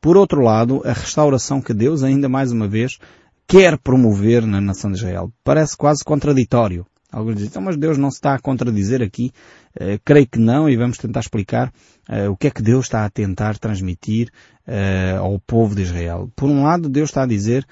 por 0.00 0.16
outro 0.16 0.40
lado, 0.40 0.82
a 0.84 0.92
restauração 0.92 1.60
que 1.60 1.74
Deus, 1.74 2.02
ainda 2.02 2.28
mais 2.28 2.52
uma 2.52 2.66
vez, 2.66 2.98
quer 3.46 3.76
promover 3.78 4.46
na 4.46 4.60
nação 4.60 4.90
de 4.90 4.98
Israel. 4.98 5.32
Parece 5.44 5.76
quase 5.76 6.04
contraditório. 6.04 6.86
Alguns 7.12 7.34
dizem, 7.34 7.48
então, 7.48 7.62
mas 7.62 7.76
Deus 7.76 7.98
não 7.98 8.10
se 8.10 8.18
está 8.18 8.34
a 8.34 8.38
contradizer 8.38 9.02
aqui. 9.02 9.32
Uh, 9.74 10.00
creio 10.04 10.28
que 10.28 10.38
não 10.38 10.68
e 10.68 10.76
vamos 10.76 10.96
tentar 10.96 11.20
explicar 11.20 11.72
uh, 12.08 12.30
o 12.30 12.36
que 12.36 12.46
é 12.46 12.50
que 12.50 12.62
Deus 12.62 12.86
está 12.86 13.04
a 13.04 13.10
tentar 13.10 13.58
transmitir 13.58 14.30
uh, 14.68 15.18
ao 15.18 15.40
povo 15.40 15.74
de 15.74 15.82
Israel. 15.82 16.30
Por 16.36 16.48
um 16.48 16.62
lado, 16.62 16.88
Deus 16.88 17.10
está 17.10 17.24
a 17.24 17.26
dizer, 17.26 17.66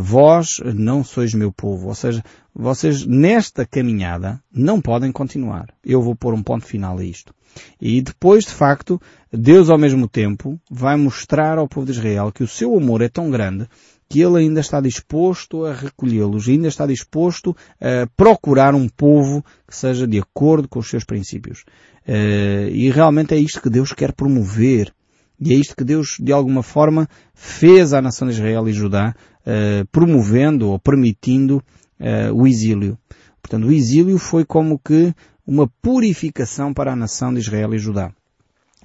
vós 0.00 0.60
não 0.74 1.02
sois 1.02 1.32
meu 1.32 1.50
povo. 1.50 1.88
Ou 1.88 1.94
seja, 1.94 2.22
vocês 2.54 3.06
nesta 3.06 3.66
caminhada 3.66 4.40
não 4.52 4.80
podem 4.80 5.10
continuar. 5.10 5.68
Eu 5.82 6.02
vou 6.02 6.14
pôr 6.14 6.34
um 6.34 6.42
ponto 6.42 6.66
final 6.66 6.98
a 6.98 7.04
isto. 7.04 7.34
E 7.80 8.00
depois, 8.00 8.44
de 8.44 8.52
facto, 8.52 9.00
Deus 9.32 9.70
ao 9.70 9.78
mesmo 9.78 10.08
tempo 10.08 10.60
vai 10.70 10.96
mostrar 10.96 11.58
ao 11.58 11.68
povo 11.68 11.86
de 11.86 11.92
Israel 11.92 12.32
que 12.32 12.42
o 12.42 12.48
seu 12.48 12.76
amor 12.76 13.02
é 13.02 13.08
tão 13.08 13.30
grande 13.30 13.68
que 14.08 14.20
ele 14.20 14.38
ainda 14.38 14.60
está 14.60 14.80
disposto 14.80 15.64
a 15.64 15.72
recolhê-los, 15.72 16.48
ainda 16.48 16.68
está 16.68 16.86
disposto 16.86 17.56
a 17.80 18.06
procurar 18.16 18.74
um 18.74 18.88
povo 18.88 19.44
que 19.66 19.76
seja 19.76 20.06
de 20.06 20.18
acordo 20.18 20.68
com 20.68 20.78
os 20.78 20.88
seus 20.88 21.04
princípios. 21.04 21.64
Eh, 22.06 22.68
e 22.70 22.90
realmente 22.90 23.34
é 23.34 23.38
isto 23.38 23.60
que 23.60 23.70
Deus 23.70 23.92
quer 23.92 24.12
promover. 24.12 24.92
E 25.40 25.52
é 25.52 25.56
isto 25.56 25.74
que 25.74 25.84
Deus, 25.84 26.16
de 26.20 26.32
alguma 26.32 26.62
forma, 26.62 27.08
fez 27.34 27.92
à 27.92 28.00
nação 28.00 28.28
de 28.28 28.34
Israel 28.34 28.68
e 28.68 28.72
Judá, 28.72 29.14
eh, 29.44 29.84
promovendo 29.90 30.68
ou 30.68 30.78
permitindo 30.78 31.62
eh, 31.98 32.30
o 32.30 32.46
exílio. 32.46 32.96
Portanto, 33.42 33.66
o 33.66 33.72
exílio 33.72 34.16
foi 34.18 34.44
como 34.44 34.78
que 34.78 35.12
uma 35.46 35.68
purificação 35.82 36.72
para 36.72 36.92
a 36.92 36.96
nação 36.96 37.32
de 37.32 37.40
Israel 37.40 37.74
e 37.74 37.78
Judá. 37.78 38.12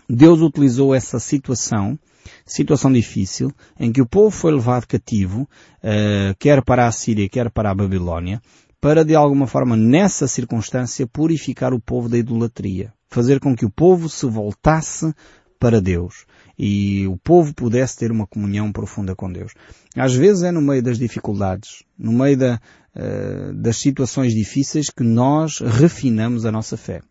Deus 0.10 0.42
utilizou 0.42 0.94
essa 0.94 1.20
situação, 1.20 1.98
situação 2.46 2.92
difícil, 2.92 3.52
em 3.80 3.92
que 3.92 4.02
o 4.02 4.08
povo 4.08 4.32
foi 4.32 4.52
levado 4.52 4.88
cativo, 4.88 5.42
uh, 5.42 6.36
quer 6.40 6.64
para 6.64 6.88
a 6.88 6.92
Síria, 6.92 7.30
quer 7.30 7.50
para 7.52 7.70
a 7.70 7.76
Babilónia, 7.76 8.42
para 8.82 9.06
de 9.06 9.14
alguma 9.16 9.46
forma 9.46 9.76
nessa 9.76 10.28
circunstância 10.28 11.06
purificar 11.06 11.74
o 11.74 11.80
povo 11.80 12.10
da 12.10 12.18
idolatria, 12.18 12.94
fazer 13.08 13.40
com 13.40 13.56
que 13.56 13.66
o 13.66 13.70
povo 13.70 14.10
se 14.10 14.26
voltasse 14.26 15.14
para 15.60 15.82
Deus 15.82 16.26
e 16.58 17.06
o 17.08 17.18
povo 17.18 17.54
pudesse 17.54 17.98
ter 17.98 18.12
uma 18.12 18.26
comunhão 18.26 18.72
profunda 18.72 19.16
com 19.16 19.32
Deus. 19.32 19.54
Às 19.96 20.14
vezes 20.14 20.44
é 20.44 20.52
no 20.52 20.62
meio 20.62 20.82
das 20.82 20.98
dificuldades, 20.98 21.84
no 21.98 22.12
meio 22.12 22.38
da, 22.38 22.62
uh, 22.96 23.54
das 23.54 23.78
situações 23.78 24.34
difíceis 24.34 24.90
que 24.90 25.04
nós 25.04 25.60
refinamos 25.60 26.46
a 26.46 26.52
nossa 26.52 26.78
fé. 26.78 27.02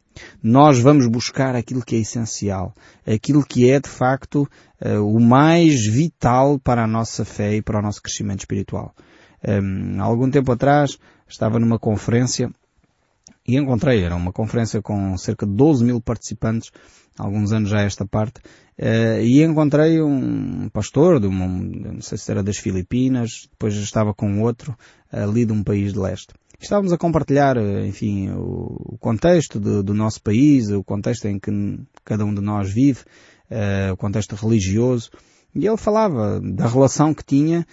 Nós 0.42 0.78
vamos 0.80 1.06
buscar 1.06 1.54
aquilo 1.54 1.84
que 1.84 1.94
é 1.94 2.00
essencial, 2.00 2.74
aquilo 3.06 3.44
que 3.44 3.70
é 3.70 3.80
de 3.80 3.88
facto 3.88 4.48
uh, 4.84 5.00
o 5.04 5.20
mais 5.20 5.86
vital 5.86 6.58
para 6.58 6.84
a 6.84 6.88
nossa 6.88 7.24
fé 7.24 7.56
e 7.56 7.62
para 7.62 7.78
o 7.78 7.82
nosso 7.82 8.02
crescimento 8.02 8.40
espiritual. 8.40 8.94
Um, 9.46 10.00
há 10.00 10.04
algum 10.04 10.28
tempo 10.28 10.50
atrás 10.50 10.98
estava 11.28 11.58
numa 11.60 11.78
conferência 11.78 12.50
e 13.46 13.56
encontrei, 13.56 14.02
era 14.02 14.14
uma 14.14 14.32
conferência 14.32 14.82
com 14.82 15.16
cerca 15.16 15.46
de 15.46 15.52
12 15.52 15.84
mil 15.84 16.00
participantes, 16.02 16.70
alguns 17.16 17.50
anos 17.52 17.70
já 17.70 17.80
esta 17.80 18.04
parte, 18.04 18.40
uh, 18.78 19.20
e 19.20 19.42
encontrei 19.42 20.00
um 20.00 20.68
pastor, 20.70 21.20
de 21.20 21.26
uma, 21.26 21.46
não 21.46 22.00
sei 22.00 22.18
se 22.18 22.30
era 22.30 22.42
das 22.42 22.58
Filipinas, 22.58 23.48
depois 23.50 23.74
estava 23.74 24.14
com 24.14 24.40
outro, 24.42 24.76
ali 25.10 25.44
de 25.44 25.52
um 25.52 25.62
país 25.62 25.92
de 25.92 25.98
leste. 25.98 26.34
Estávamos 26.60 26.92
a 26.92 26.98
compartilhar, 26.98 27.56
eh, 27.56 27.86
enfim, 27.86 28.30
o 28.30 28.96
contexto 28.98 29.60
do, 29.60 29.94
nosso 29.94 30.20
país, 30.20 30.68
o 30.70 30.82
contexto 30.82 31.26
em 31.26 31.38
que 31.38 31.50
cada 32.04 32.24
um 32.24 32.34
de 32.34 32.40
nós 32.40 32.68
vive, 32.72 33.02
uh, 33.48 33.92
o 33.92 33.96
contexto 33.96 34.34
religioso, 34.34 35.10
e 35.54 35.66
ele 35.66 35.76
falava 35.76 36.40
da 36.40 36.66
relação 36.66 37.14
que 37.14 37.24
tinha 37.24 37.66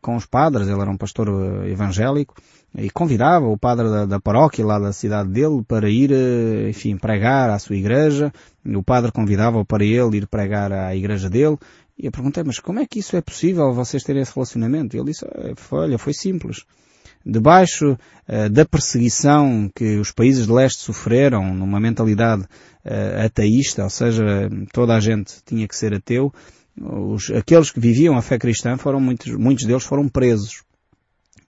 com 0.00 0.16
os 0.16 0.26
padres, 0.26 0.66
ele 0.66 0.80
era 0.80 0.90
um 0.90 0.96
pastor 0.96 1.28
evangélico, 1.66 2.34
e 2.76 2.90
convidava 2.90 3.46
o 3.46 3.56
padre 3.56 3.88
da, 3.88 4.04
da, 4.04 4.20
paróquia 4.20 4.66
lá 4.66 4.78
da 4.78 4.92
cidade 4.92 5.30
dele 5.30 5.62
para 5.66 5.88
ir, 5.88 6.10
enfim, 6.68 6.96
pregar 6.96 7.48
à 7.50 7.58
sua 7.58 7.76
igreja. 7.76 8.32
O 8.64 8.82
padre 8.82 9.12
convidava-o 9.12 9.64
para 9.64 9.84
ele 9.84 10.16
ir 10.16 10.26
pregar 10.26 10.72
à 10.72 10.94
igreja 10.94 11.30
dele. 11.30 11.56
E 11.96 12.06
eu 12.06 12.10
perguntei, 12.10 12.42
mas 12.42 12.58
como 12.58 12.80
é 12.80 12.86
que 12.86 12.98
isso 12.98 13.16
é 13.16 13.20
possível, 13.20 13.72
vocês 13.72 14.02
terem 14.02 14.22
esse 14.22 14.34
relacionamento? 14.34 14.96
E 14.96 14.98
ele 14.98 15.12
disse, 15.12 15.24
olha, 15.70 15.96
foi 15.96 16.12
simples. 16.12 16.64
debaixo 17.24 17.92
uh, 17.92 18.50
da 18.50 18.64
perseguição 18.64 19.70
que 19.72 19.96
os 19.98 20.10
países 20.10 20.46
de 20.46 20.52
leste 20.52 20.80
sofreram 20.80 21.54
numa 21.54 21.78
mentalidade 21.78 22.42
uh, 22.42 23.24
ateísta, 23.24 23.84
ou 23.84 23.90
seja, 23.90 24.24
toda 24.72 24.96
a 24.96 25.00
gente 25.00 25.34
tinha 25.46 25.68
que 25.68 25.76
ser 25.76 25.94
ateu, 25.94 26.32
os, 26.76 27.30
aqueles 27.30 27.70
que 27.70 27.78
viviam 27.78 28.16
a 28.16 28.22
fé 28.22 28.36
cristã 28.36 28.76
foram 28.76 28.98
muitos, 28.98 29.32
muitos 29.36 29.64
deles 29.64 29.84
foram 29.84 30.08
presos. 30.08 30.64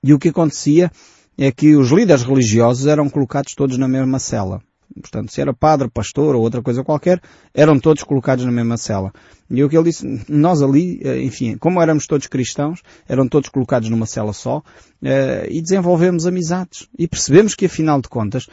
E 0.04 0.14
o 0.14 0.20
que 0.20 0.28
acontecia 0.28 0.92
é 1.38 1.52
que 1.52 1.76
os 1.76 1.90
líderes 1.90 2.22
religiosos 2.22 2.86
eram 2.86 3.08
colocados 3.08 3.54
todos 3.54 3.76
na 3.78 3.88
mesma 3.88 4.18
cela. 4.18 4.60
Portanto, 5.00 5.32
se 5.32 5.40
era 5.40 5.52
padre, 5.52 5.90
pastor 5.90 6.34
ou 6.34 6.42
outra 6.42 6.62
coisa 6.62 6.82
qualquer, 6.82 7.20
eram 7.52 7.78
todos 7.78 8.02
colocados 8.02 8.44
na 8.44 8.52
mesma 8.52 8.76
cela. 8.76 9.12
E 9.50 9.62
o 9.62 9.68
que 9.68 9.76
ele 9.76 9.90
disse, 9.90 10.24
nós 10.28 10.62
ali, 10.62 11.00
eh, 11.02 11.22
enfim, 11.22 11.56
como 11.58 11.82
éramos 11.82 12.06
todos 12.06 12.26
cristãos, 12.26 12.82
eram 13.08 13.28
todos 13.28 13.48
colocados 13.48 13.90
numa 13.90 14.06
cela 14.06 14.32
só, 14.32 14.62
eh, 15.02 15.48
e 15.50 15.60
desenvolvemos 15.60 16.26
amizades. 16.26 16.88
E 16.98 17.06
percebemos 17.06 17.54
que, 17.54 17.66
afinal 17.66 18.00
de 18.00 18.08
contas, 18.08 18.46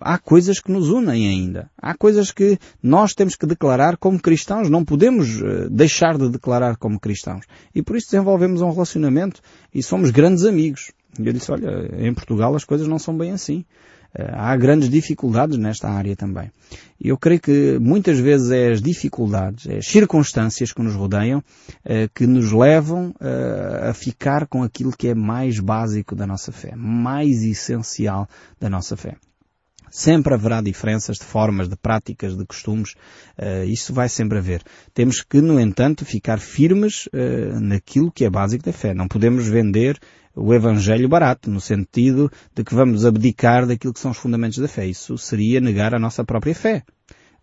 há 0.00 0.18
coisas 0.18 0.60
que 0.60 0.70
nos 0.70 0.88
unem 0.88 1.28
ainda. 1.28 1.70
Há 1.76 1.94
coisas 1.94 2.30
que 2.30 2.58
nós 2.82 3.14
temos 3.14 3.34
que 3.34 3.46
declarar 3.46 3.96
como 3.96 4.20
cristãos. 4.20 4.70
Não 4.70 4.84
podemos 4.84 5.40
eh, 5.40 5.68
deixar 5.70 6.16
de 6.16 6.28
declarar 6.28 6.76
como 6.76 7.00
cristãos. 7.00 7.44
E 7.74 7.82
por 7.82 7.96
isso 7.96 8.10
desenvolvemos 8.10 8.60
um 8.60 8.70
relacionamento 8.70 9.40
e 9.74 9.82
somos 9.82 10.10
grandes 10.10 10.44
amigos. 10.44 10.92
E 11.18 11.26
eu 11.26 11.32
disse, 11.32 11.50
olha, 11.52 11.90
em 11.98 12.12
Portugal 12.14 12.54
as 12.54 12.64
coisas 12.64 12.88
não 12.88 12.98
são 12.98 13.16
bem 13.16 13.32
assim. 13.32 13.64
Eh, 14.14 14.30
há 14.34 14.54
grandes 14.56 14.90
dificuldades 14.90 15.56
nesta 15.58 15.88
área 15.88 16.14
também. 16.14 16.50
E 17.00 17.08
eu 17.08 17.16
creio 17.16 17.40
que 17.40 17.78
muitas 17.78 18.18
vezes 18.18 18.50
é 18.50 18.70
as 18.70 18.82
dificuldades, 18.82 19.66
é 19.66 19.78
as 19.78 19.86
circunstâncias 19.86 20.72
que 20.72 20.82
nos 20.82 20.94
rodeiam, 20.94 21.42
eh, 21.84 22.08
que 22.14 22.26
nos 22.26 22.52
levam 22.52 23.14
eh, 23.20 23.88
a 23.90 23.94
ficar 23.94 24.46
com 24.46 24.62
aquilo 24.62 24.92
que 24.92 25.08
é 25.08 25.14
mais 25.14 25.58
básico 25.58 26.14
da 26.14 26.26
nossa 26.26 26.52
fé, 26.52 26.74
mais 26.76 27.42
essencial 27.42 28.28
da 28.60 28.68
nossa 28.68 28.96
fé. 28.96 29.16
Sempre 29.94 30.32
haverá 30.32 30.62
diferenças 30.62 31.18
de 31.18 31.24
formas, 31.24 31.68
de 31.68 31.76
práticas, 31.76 32.34
de 32.34 32.46
costumes. 32.46 32.94
Uh, 33.38 33.64
isso 33.66 33.92
vai 33.92 34.08
sempre 34.08 34.38
haver. 34.38 34.62
Temos 34.94 35.20
que, 35.20 35.42
no 35.42 35.60
entanto, 35.60 36.06
ficar 36.06 36.40
firmes 36.40 37.08
uh, 37.08 37.60
naquilo 37.60 38.10
que 38.10 38.24
é 38.24 38.30
básico 38.30 38.64
da 38.64 38.72
fé. 38.72 38.94
Não 38.94 39.06
podemos 39.06 39.46
vender 39.46 39.98
o 40.34 40.54
Evangelho 40.54 41.10
barato, 41.10 41.50
no 41.50 41.60
sentido 41.60 42.32
de 42.54 42.64
que 42.64 42.74
vamos 42.74 43.04
abdicar 43.04 43.66
daquilo 43.66 43.92
que 43.92 44.00
são 44.00 44.12
os 44.12 44.16
fundamentos 44.16 44.56
da 44.56 44.66
fé. 44.66 44.86
Isso 44.86 45.18
seria 45.18 45.60
negar 45.60 45.94
a 45.94 45.98
nossa 45.98 46.24
própria 46.24 46.54
fé. 46.54 46.82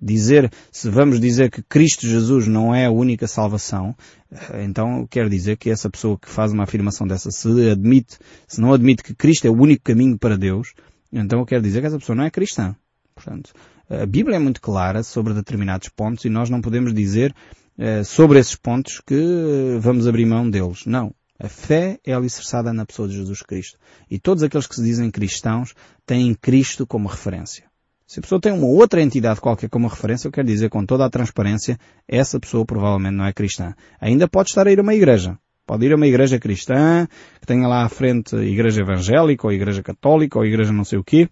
Dizer, 0.01 0.51
se 0.71 0.89
vamos 0.89 1.19
dizer 1.19 1.51
que 1.51 1.61
Cristo 1.61 2.07
Jesus 2.07 2.47
não 2.47 2.73
é 2.73 2.87
a 2.87 2.91
única 2.91 3.27
salvação, 3.27 3.95
eh, 4.31 4.63
então 4.63 5.05
quer 5.07 5.29
dizer 5.29 5.57
que 5.57 5.69
essa 5.69 5.87
pessoa 5.87 6.17
que 6.17 6.29
faz 6.29 6.51
uma 6.51 6.63
afirmação 6.63 7.05
dessa, 7.05 7.29
se 7.29 7.69
admite, 7.69 8.17
se 8.47 8.59
não 8.59 8.73
admite 8.73 9.03
que 9.03 9.13
Cristo 9.13 9.45
é 9.45 9.51
o 9.51 9.61
único 9.61 9.83
caminho 9.83 10.17
para 10.17 10.37
Deus, 10.37 10.73
então 11.11 11.45
quer 11.45 11.61
dizer 11.61 11.81
que 11.81 11.87
essa 11.87 11.99
pessoa 11.99 12.15
não 12.15 12.23
é 12.23 12.31
cristã. 12.31 12.75
Portanto, 13.13 13.53
a 13.89 14.05
Bíblia 14.05 14.37
é 14.37 14.39
muito 14.39 14.61
clara 14.61 15.03
sobre 15.03 15.33
determinados 15.33 15.89
pontos 15.89 16.23
e 16.25 16.29
nós 16.29 16.49
não 16.49 16.61
podemos 16.61 16.93
dizer 16.93 17.35
eh, 17.77 18.03
sobre 18.03 18.39
esses 18.39 18.55
pontos 18.55 19.01
que 19.05 19.77
vamos 19.79 20.07
abrir 20.07 20.25
mão 20.25 20.49
deles. 20.49 20.85
Não. 20.85 21.13
A 21.39 21.47
fé 21.47 21.97
é 22.05 22.13
alicerçada 22.13 22.73
na 22.73 22.85
pessoa 22.85 23.07
de 23.07 23.15
Jesus 23.15 23.41
Cristo. 23.41 23.77
E 24.11 24.19
todos 24.19 24.43
aqueles 24.43 24.67
que 24.67 24.75
se 24.75 24.83
dizem 24.83 25.09
cristãos 25.09 25.73
têm 26.05 26.33
Cristo 26.33 26.85
como 26.85 27.07
referência. 27.07 27.63
Se 28.05 28.19
a 28.19 28.21
pessoa 28.21 28.41
tem 28.41 28.51
uma 28.51 28.67
outra 28.67 29.01
entidade 29.01 29.39
qualquer 29.39 29.69
como 29.69 29.87
referência, 29.87 30.27
eu 30.27 30.31
quero 30.31 30.47
dizer 30.47 30.69
com 30.69 30.85
toda 30.85 31.05
a 31.05 31.09
transparência, 31.09 31.79
essa 32.07 32.39
pessoa 32.39 32.65
provavelmente 32.65 33.15
não 33.15 33.25
é 33.25 33.31
cristã. 33.31 33.73
Ainda 34.01 34.27
pode 34.27 34.49
estar 34.49 34.67
a 34.67 34.71
ir 34.71 34.79
a 34.79 34.81
uma 34.81 34.95
igreja. 34.95 35.37
Pode 35.69 35.85
ir 35.85 35.93
a 35.93 35.97
uma 35.97 36.07
igreja 36.07 36.39
cristã, 36.39 37.07
que 37.39 37.45
tenha 37.45 37.67
lá 37.67 37.85
à 37.85 37.89
frente 37.89 38.35
igreja 38.35 38.81
evangélica, 38.81 39.45
ou 39.45 39.53
igreja 39.53 39.83
católica, 39.83 40.39
ou 40.39 40.43
igreja 40.43 40.73
não 40.73 40.83
sei 40.83 40.97
o 40.97 41.03
quê. 41.03 41.29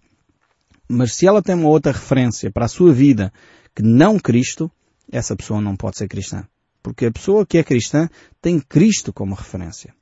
Mas 0.88 1.16
se 1.16 1.26
ela 1.26 1.42
tem 1.42 1.56
uma 1.56 1.68
outra 1.68 1.90
referência 1.90 2.48
para 2.48 2.66
a 2.66 2.68
sua 2.68 2.92
vida 2.92 3.32
que 3.74 3.82
não 3.82 4.16
Cristo, 4.16 4.70
essa 5.10 5.34
pessoa 5.34 5.60
não 5.60 5.74
pode 5.74 5.98
ser 5.98 6.06
cristã. 6.06 6.44
Porque 6.80 7.06
a 7.06 7.10
pessoa 7.10 7.44
que 7.44 7.58
é 7.58 7.64
cristã 7.64 8.08
tem 8.40 8.60
Cristo 8.60 9.12
como 9.12 9.34
referência. 9.34 9.92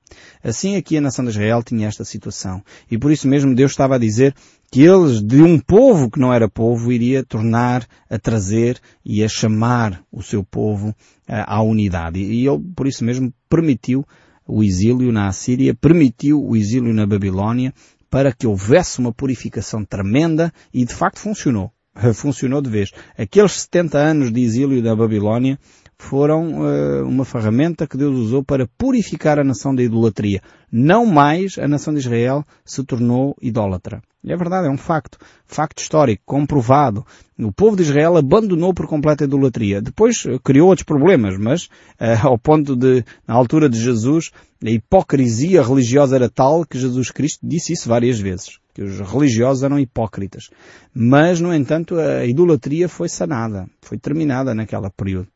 Assim 0.45 0.76
aqui 0.76 0.99
a 0.99 1.00
nação 1.00 1.25
de 1.25 1.31
Israel 1.31 1.62
tinha 1.62 1.88
esta 1.88 2.05
situação. 2.05 2.62
E 2.90 2.99
por 2.99 3.11
isso 3.11 3.26
mesmo 3.26 3.55
Deus 3.55 3.71
estava 3.71 3.95
a 3.95 3.99
dizer 3.99 4.35
que 4.71 4.83
eles, 4.83 5.23
de 5.23 5.40
um 5.40 5.59
povo 5.59 6.11
que 6.11 6.21
não 6.21 6.31
era 6.31 6.47
povo, 6.47 6.93
iria 6.93 7.25
tornar 7.25 7.87
a 8.11 8.19
trazer 8.19 8.78
e 9.02 9.25
a 9.25 9.28
chamar 9.28 10.05
o 10.12 10.23
seu 10.23 10.45
povo 10.45 10.95
eh, 11.26 11.43
à 11.47 11.62
unidade. 11.62 12.21
E 12.21 12.47
ele, 12.47 12.62
por 12.76 12.87
isso 12.87 13.02
mesmo, 13.02 13.33
permitiu 13.49 14.07
o 14.46 14.62
exílio 14.62 15.12
na 15.12 15.28
Assíria, 15.28 15.74
permitiu 15.74 16.42
o 16.42 16.56
exílio 16.56 16.92
na 16.92 17.06
Babilónia, 17.06 17.74
para 18.08 18.32
que 18.32 18.46
houvesse 18.46 18.98
uma 18.98 19.12
purificação 19.12 19.84
tremenda 19.84 20.52
e 20.72 20.84
de 20.84 20.94
facto 20.94 21.18
funcionou. 21.18 21.72
Funcionou 22.14 22.61
de 22.61 22.70
vez. 22.70 22.92
Aqueles 23.16 23.52
70 23.52 23.98
anos 23.98 24.32
de 24.32 24.40
exílio 24.40 24.82
da 24.82 24.94
Babilónia 24.94 25.59
foram 25.98 26.61
uh, 26.61 27.06
uma 27.06 27.24
ferramenta 27.24 27.87
que 27.87 27.96
Deus 27.96 28.16
usou 28.16 28.44
para 28.44 28.68
purificar 28.78 29.38
a 29.38 29.44
nação 29.44 29.74
da 29.74 29.82
idolatria. 29.82 30.42
Não 30.70 31.06
mais 31.06 31.59
a 31.59 31.66
nação 31.66 31.94
de 31.94 32.00
Israel 32.00 32.44
se 32.64 32.85
tornou 32.85 33.35
idólatra. 33.40 34.02
E 34.22 34.32
é 34.32 34.37
verdade, 34.37 34.66
é 34.66 34.70
um 34.70 34.76
facto. 34.76 35.18
Facto 35.46 35.78
histórico, 35.78 36.22
comprovado. 36.26 37.06
O 37.38 37.52
povo 37.52 37.76
de 37.76 37.82
Israel 37.82 38.16
abandonou 38.16 38.74
por 38.74 38.87
completo 38.87 39.24
a 39.24 39.26
idolatria. 39.26 39.80
Depois 39.80 40.24
uh, 40.24 40.38
criou 40.40 40.68
outros 40.68 40.85
problemas, 40.85 41.38
mas 41.38 41.64
uh, 41.64 42.26
ao 42.26 42.38
ponto 42.38 42.76
de, 42.76 43.04
na 43.26 43.35
altura 43.35 43.68
de 43.68 43.78
Jesus, 43.78 44.30
a 44.62 44.68
hipocrisia 44.68 45.62
religiosa 45.62 46.16
era 46.16 46.28
tal 46.28 46.64
que 46.66 46.78
Jesus 46.78 47.11
Cristo 47.11 47.40
disse 47.42 47.72
isso 47.72 47.88
várias 47.88 48.18
vezes. 48.18 48.59
Que 48.74 48.82
os 48.82 49.00
religiosos 49.00 49.62
eram 49.62 49.78
hipócritas. 49.78 50.50
Mas, 50.92 51.40
no 51.40 51.54
entanto, 51.54 51.98
a 51.98 52.26
idolatria 52.26 52.88
foi 52.88 53.09
sanada. 53.09 53.66
Foi 53.80 53.96
terminada 53.96 54.54
naquela 54.54 54.90
período. 54.90 55.28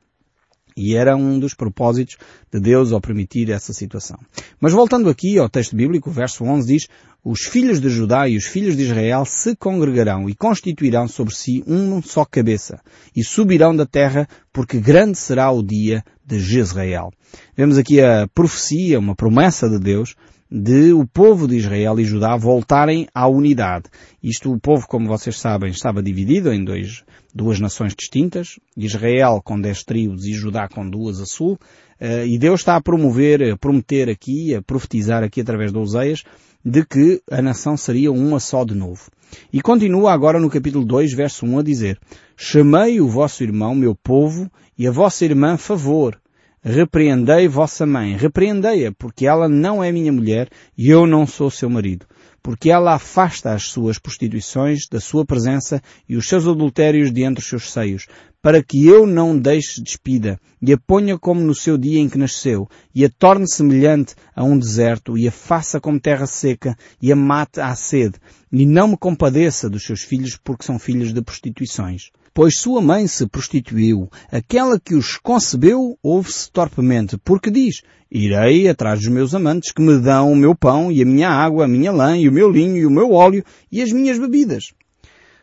E 0.81 0.97
era 0.97 1.15
um 1.15 1.39
dos 1.39 1.53
propósitos 1.53 2.17
de 2.51 2.59
Deus 2.59 2.91
ao 2.91 3.03
permitir 3.03 3.51
essa 3.51 3.75
situação. 3.75 4.19
Mas 4.59 4.73
voltando 4.73 5.11
aqui 5.11 5.39
ao 5.39 5.49
texto 5.49 5.77
bíblico, 5.77 6.09
o 6.09 6.13
verso 6.13 6.43
11 6.43 6.67
diz, 6.67 6.89
os 7.23 7.43
filhos 7.43 7.79
de 7.79 7.91
Judá 7.91 8.27
e 8.27 8.39
os 8.39 8.47
filhos 8.47 8.75
de 8.75 8.85
Israel 8.85 9.27
se 9.27 9.55
congregarão 9.55 10.27
e 10.27 10.35
constituirão 10.35 11.07
sobre 11.07 11.35
si 11.35 11.63
um 11.67 12.01
só 12.01 12.25
cabeça 12.25 12.81
e 13.15 13.23
subirão 13.23 13.77
da 13.77 13.85
terra 13.85 14.27
porque 14.51 14.81
grande 14.81 15.19
será 15.19 15.51
o 15.51 15.63
dia 15.63 16.03
de 16.25 16.41
Jezreel. 16.41 17.13
Vemos 17.55 17.77
aqui 17.77 18.01
a 18.01 18.27
profecia, 18.35 18.99
uma 18.99 19.15
promessa 19.15 19.69
de 19.69 19.79
Deus 19.79 20.15
de 20.51 20.93
o 20.93 21.07
povo 21.07 21.47
de 21.47 21.57
Israel 21.57 22.01
e 22.01 22.05
Judá 22.05 22.37
voltarem 22.37 23.07
à 23.15 23.29
unidade. 23.29 23.85
Isto, 24.21 24.53
o 24.53 24.59
povo, 24.59 24.89
como 24.89 25.07
vocês 25.07 25.39
sabem, 25.39 25.71
estava 25.71 26.03
dividido 26.03 26.53
em 26.53 26.65
dois, 26.65 27.05
duas 27.33 27.61
nações 27.61 27.95
distintas, 27.95 28.59
Israel 28.77 29.41
com 29.45 29.61
dez 29.61 29.85
tribos 29.85 30.27
e 30.27 30.33
Judá 30.33 30.69
com 30.69 30.89
duas 30.89 31.21
a 31.21 31.27
sul, 31.27 31.57
eh, 32.01 32.27
e 32.27 32.37
Deus 32.37 32.61
está 32.61 32.75
a 32.75 32.81
promover, 32.81 33.53
a 33.53 33.57
prometer 33.57 34.11
aqui, 34.11 34.53
a 34.53 34.61
profetizar 34.61 35.23
aqui 35.23 35.41
através 35.41 35.71
de 35.73 35.79
Oseias, 35.79 36.25
de 36.65 36.85
que 36.85 37.23
a 37.31 37.41
nação 37.41 37.77
seria 37.77 38.11
uma 38.11 38.41
só 38.41 38.65
de 38.65 38.75
novo. 38.75 39.09
E 39.53 39.61
continua 39.61 40.13
agora 40.13 40.41
no 40.41 40.51
capítulo 40.51 40.85
2, 40.85 41.15
verso 41.15 41.47
1 41.47 41.61
a 41.61 41.63
dizer, 41.63 42.01
Chamei 42.37 43.01
o 43.01 43.09
vosso 43.09 43.45
irmão, 43.45 43.75
meu 43.75 43.95
povo, 43.95 44.51
e 44.77 44.87
a 44.89 44.91
vossa 44.91 45.25
irmã 45.25 45.57
favor, 45.57 46.21
repreendei 46.63 47.49
vossa 47.49 47.87
mãe, 47.87 48.17
repreendei-a, 48.17 48.93
porque 48.93 49.27
ela 49.27 49.49
não 49.49 49.83
é 49.83 49.91
minha 49.91 50.13
mulher 50.13 50.49
e 50.77 50.91
eu 50.91 51.07
não 51.07 51.27
sou 51.27 51.51
seu 51.51 51.71
marido. 51.71 52.07
Porque 52.43 52.71
ela 52.71 52.95
afasta 52.95 53.53
as 53.53 53.65
suas 53.65 53.99
prostituições 53.99 54.87
da 54.91 54.99
sua 54.99 55.27
presença 55.27 55.83
e 56.09 56.17
os 56.17 56.27
seus 56.27 56.47
adultérios 56.47 57.13
de 57.13 57.23
entre 57.23 57.43
os 57.43 57.49
seus 57.49 57.71
seios, 57.71 58.07
para 58.43 58.63
que 58.63 58.87
eu 58.87 59.07
não 59.07 59.39
deixe 59.39 59.83
despida, 59.83 60.41
e 60.63 60.73
a 60.73 60.79
ponha 60.79 61.19
como 61.19 61.41
no 61.41 61.55
seu 61.55 61.77
dia 61.77 62.01
em 62.01 62.09
que 62.09 62.19
nasceu, 62.19 62.69
e 62.95 63.05
a 63.05 63.11
torne 63.11 63.49
semelhante 63.49 64.15
a 64.35 64.43
um 64.43 64.59
deserto, 64.59 65.17
e 65.19 65.29
a 65.29 65.33
faça 65.33 65.81
como 65.81 66.01
terra 66.01 66.27
seca, 66.27 66.77
e 67.03 67.13
a 67.13 67.17
mate 67.17 67.61
à 67.61 67.75
sede, 67.75 68.19
e 68.53 68.65
não 68.65 68.89
me 68.89 68.97
compadeça 68.97 69.69
dos 69.69 69.85
seus 69.85 70.03
filhos 70.03 70.39
porque 70.43 70.65
são 70.65 70.79
filhos 70.79 71.13
de 71.13 71.23
prostituições 71.23 72.11
pois 72.33 72.59
sua 72.59 72.81
mãe 72.81 73.07
se 73.07 73.27
prostituiu. 73.27 74.09
Aquela 74.31 74.79
que 74.79 74.95
os 74.95 75.17
concebeu 75.17 75.99
ouve-se 76.03 76.51
torpemente, 76.51 77.19
porque 77.19 77.51
diz, 77.51 77.83
irei 78.11 78.69
atrás 78.69 79.01
dos 79.01 79.09
meus 79.09 79.35
amantes 79.35 79.73
que 79.73 79.83
me 79.83 79.99
dão 79.99 80.33
o 80.33 80.37
meu 80.37 80.55
pão 80.55 80.91
e 80.91 81.03
a 81.03 81.05
minha 81.05 81.29
água, 81.29 81.65
a 81.65 81.69
minha 81.69 81.93
lã 81.93 82.17
e 82.17 82.29
o 82.29 82.33
meu 82.33 82.51
linho 82.51 82.77
e 82.77 82.87
o 82.87 82.91
meu 82.91 83.13
óleo 83.13 83.45
e 83.71 83.83
as 83.83 83.93
minhas 83.93 84.19
bebidas. 84.19 84.73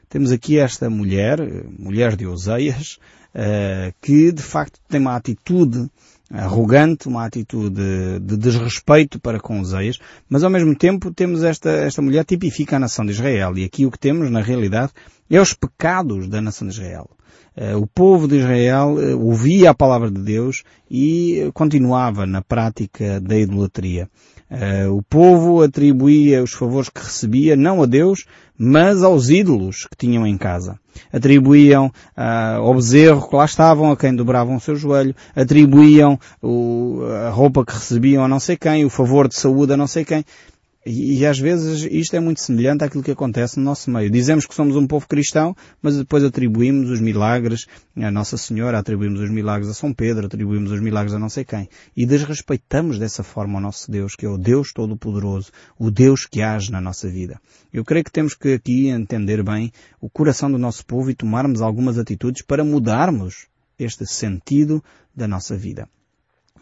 Temos 0.09 0.31
aqui 0.31 0.57
esta 0.57 0.89
mulher, 0.89 1.39
mulher 1.77 2.15
de 2.15 2.25
Oseias, 2.25 2.97
eh, 3.33 3.93
que 4.01 4.31
de 4.31 4.41
facto 4.41 4.79
tem 4.87 4.99
uma 5.01 5.15
atitude 5.15 5.89
arrogante, 6.31 7.07
uma 7.07 7.25
atitude 7.25 8.19
de 8.19 8.37
desrespeito 8.37 9.19
para 9.19 9.39
com 9.39 9.59
Oseias, 9.59 9.97
mas 10.29 10.43
ao 10.43 10.49
mesmo 10.49 10.75
tempo 10.75 11.13
temos 11.13 11.43
esta, 11.43 11.69
esta 11.69 12.01
mulher 12.01 12.25
tipifica 12.25 12.75
a 12.75 12.79
nação 12.79 13.05
de 13.05 13.11
Israel. 13.11 13.57
E 13.57 13.63
aqui 13.63 13.85
o 13.85 13.91
que 13.91 13.99
temos 13.99 14.29
na 14.29 14.41
realidade 14.41 14.91
é 15.35 15.41
os 15.41 15.53
pecados 15.53 16.27
da 16.27 16.41
nação 16.41 16.67
de 16.67 16.73
Israel. 16.73 17.09
Uh, 17.55 17.77
o 17.77 17.87
povo 17.87 18.27
de 18.27 18.37
Israel 18.37 18.95
uh, 18.95 19.25
ouvia 19.25 19.71
a 19.71 19.75
palavra 19.75 20.11
de 20.11 20.21
Deus 20.21 20.63
e 20.89 21.49
continuava 21.53 22.25
na 22.25 22.41
prática 22.41 23.19
da 23.19 23.37
idolatria. 23.37 24.09
O 24.89 25.03
povo 25.03 25.61
atribuía 25.61 26.41
os 26.41 26.53
favores 26.53 26.87
que 26.87 27.01
recebia 27.01 27.57
não 27.57 27.83
a 27.83 27.85
Deus, 27.85 28.25
mas 28.57 29.03
aos 29.03 29.29
ídolos 29.29 29.85
que 29.85 29.97
tinham 29.97 30.25
em 30.25 30.37
casa. 30.37 30.79
Atribuíam 31.11 31.87
uh, 31.87 32.61
ao 32.61 32.73
bezerro 32.73 33.27
que 33.27 33.35
lá 33.35 33.43
estavam, 33.43 33.91
a 33.91 33.97
quem 33.97 34.15
dobravam 34.15 34.55
o 34.55 34.59
seu 34.61 34.77
joelho, 34.77 35.13
atribuíam 35.35 36.17
a 37.25 37.29
roupa 37.29 37.65
que 37.65 37.73
recebiam 37.73 38.23
a 38.23 38.27
não 38.27 38.39
sei 38.39 38.55
quem, 38.55 38.85
o 38.85 38.89
favor 38.89 39.27
de 39.27 39.35
saúde 39.35 39.73
a 39.73 39.77
não 39.77 39.85
sei 39.87 40.05
quem. 40.05 40.23
E, 40.89 41.25
às 41.25 41.37
vezes 41.37 41.85
isto 41.91 42.15
é 42.15 42.19
muito 42.19 42.39
semelhante 42.39 42.81
àquilo 42.81 43.03
que 43.03 43.11
acontece 43.11 43.59
no 43.59 43.65
nosso 43.65 43.91
meio. 43.91 44.09
Dizemos 44.09 44.45
que 44.45 44.55
somos 44.55 44.77
um 44.77 44.87
povo 44.87 45.05
cristão, 45.05 45.53
mas 45.81 45.97
depois 45.97 46.23
atribuímos 46.23 46.89
os 46.89 47.01
milagres 47.01 47.65
a 47.97 48.09
Nossa 48.09 48.37
Senhora, 48.37 48.79
atribuímos 48.79 49.19
os 49.19 49.29
milagres 49.29 49.69
a 49.69 49.73
São 49.73 49.93
Pedro, 49.93 50.27
atribuímos 50.27 50.71
os 50.71 50.79
milagres 50.79 51.13
a 51.13 51.19
não 51.19 51.27
sei 51.27 51.43
quem. 51.43 51.67
E 51.95 52.05
desrespeitamos 52.05 52.97
dessa 52.97 53.21
forma 53.21 53.57
o 53.57 53.61
nosso 53.61 53.91
Deus, 53.91 54.15
que 54.15 54.25
é 54.25 54.29
o 54.29 54.37
Deus 54.37 54.71
Todo-Poderoso, 54.71 55.51
o 55.77 55.91
Deus 55.91 56.25
que 56.25 56.41
age 56.41 56.71
na 56.71 56.79
nossa 56.79 57.09
vida. 57.09 57.37
Eu 57.73 57.83
creio 57.83 58.05
que 58.05 58.11
temos 58.11 58.33
que 58.33 58.53
aqui 58.53 58.87
entender 58.87 59.43
bem 59.43 59.73
o 59.99 60.09
coração 60.09 60.49
do 60.49 60.57
nosso 60.57 60.85
povo 60.85 61.11
e 61.11 61.15
tomarmos 61.15 61.61
algumas 61.61 61.97
atitudes 61.97 62.43
para 62.43 62.63
mudarmos 62.63 63.47
este 63.77 64.05
sentido 64.05 64.81
da 65.13 65.27
nossa 65.27 65.57
vida. 65.57 65.89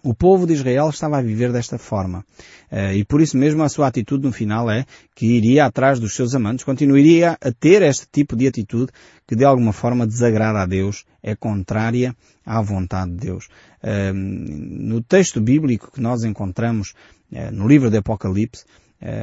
O 0.06 0.14
povo 0.14 0.46
de 0.46 0.54
Israel 0.54 0.90
estava 0.90 1.18
a 1.18 1.22
viver 1.22 1.52
desta 1.52 1.80
forma. 1.80 2.24
Eh, 2.70 2.98
e 2.98 3.04
por 3.04 3.22
isso 3.22 3.36
mesmo 3.36 3.64
a 3.64 3.70
sua 3.70 3.88
atitude 3.88 4.24
no 4.24 4.32
final 4.32 4.70
é 4.70 4.86
que 5.16 5.26
iria 5.26 5.66
atrás 5.66 6.00
dos 6.00 6.14
seus 6.14 6.36
amantes, 6.36 6.64
continuaria 6.64 7.36
a 7.42 7.52
ter 7.52 7.82
este 7.82 8.06
tipo 8.12 8.36
de 8.36 8.46
atitude 8.46 8.92
que 9.28 9.36
de 9.36 9.44
alguma 9.44 9.74
forma 9.74 10.06
desagrada 10.06 10.62
a 10.62 10.66
Deus, 10.68 11.06
é 11.24 11.36
contrária 11.36 12.16
à 12.46 12.62
vontade 12.62 13.14
de 13.14 13.18
Deus. 13.18 13.48
Eh, 13.82 14.14
no 14.14 15.02
texto 15.02 15.42
bíblico 15.42 15.92
que 15.92 16.00
nós 16.00 16.24
encontramos 16.24 16.94
eh, 17.32 17.50
no 17.50 17.68
livro 17.68 17.90
de 17.90 17.98
Apocalipse, 17.98 18.64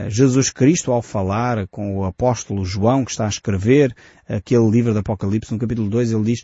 Jesus 0.08 0.50
Cristo, 0.50 0.92
ao 0.92 1.02
falar 1.02 1.66
com 1.68 1.96
o 1.96 2.04
apóstolo 2.04 2.64
João, 2.64 3.04
que 3.04 3.10
está 3.10 3.24
a 3.24 3.28
escrever 3.28 3.92
aquele 4.28 4.70
livro 4.70 4.92
de 4.92 5.00
Apocalipse, 5.00 5.52
no 5.52 5.58
capítulo 5.58 5.88
2, 5.88 6.12
ele 6.12 6.22
diz, 6.22 6.42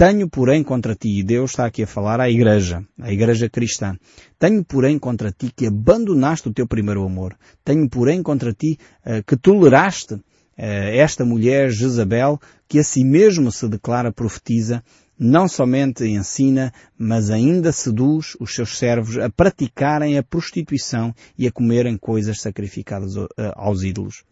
tenho, 0.00 0.30
porém, 0.30 0.64
contra 0.64 0.94
ti, 0.94 1.18
e 1.18 1.22
Deus 1.22 1.50
está 1.50 1.66
aqui 1.66 1.82
a 1.82 1.86
falar 1.86 2.20
à 2.20 2.30
igreja, 2.30 2.82
à 2.98 3.12
igreja 3.12 3.50
cristã. 3.50 3.98
Tenho, 4.38 4.64
porém, 4.64 4.98
contra 4.98 5.30
ti 5.30 5.52
que 5.54 5.66
abandonaste 5.66 6.48
o 6.48 6.54
teu 6.54 6.66
primeiro 6.66 7.04
amor. 7.04 7.36
Tenho, 7.62 7.86
porém, 7.86 8.22
contra 8.22 8.50
ti 8.54 8.78
uh, 9.04 9.22
que 9.22 9.36
toleraste 9.36 10.14
uh, 10.14 10.22
esta 10.56 11.22
mulher, 11.22 11.68
Jezabel, 11.68 12.40
que 12.66 12.78
a 12.78 12.82
si 12.82 13.04
mesmo 13.04 13.52
se 13.52 13.68
declara 13.68 14.10
profetiza, 14.10 14.82
não 15.18 15.46
somente 15.46 16.06
ensina, 16.06 16.72
mas 16.96 17.28
ainda 17.28 17.70
seduz 17.70 18.38
os 18.40 18.54
seus 18.54 18.78
servos 18.78 19.18
a 19.18 19.28
praticarem 19.28 20.16
a 20.16 20.22
prostituição 20.22 21.14
e 21.36 21.46
a 21.46 21.52
comerem 21.52 21.98
coisas 21.98 22.40
sacrificadas 22.40 23.16
uh, 23.16 23.28
aos 23.54 23.82
ídolos 23.82 24.24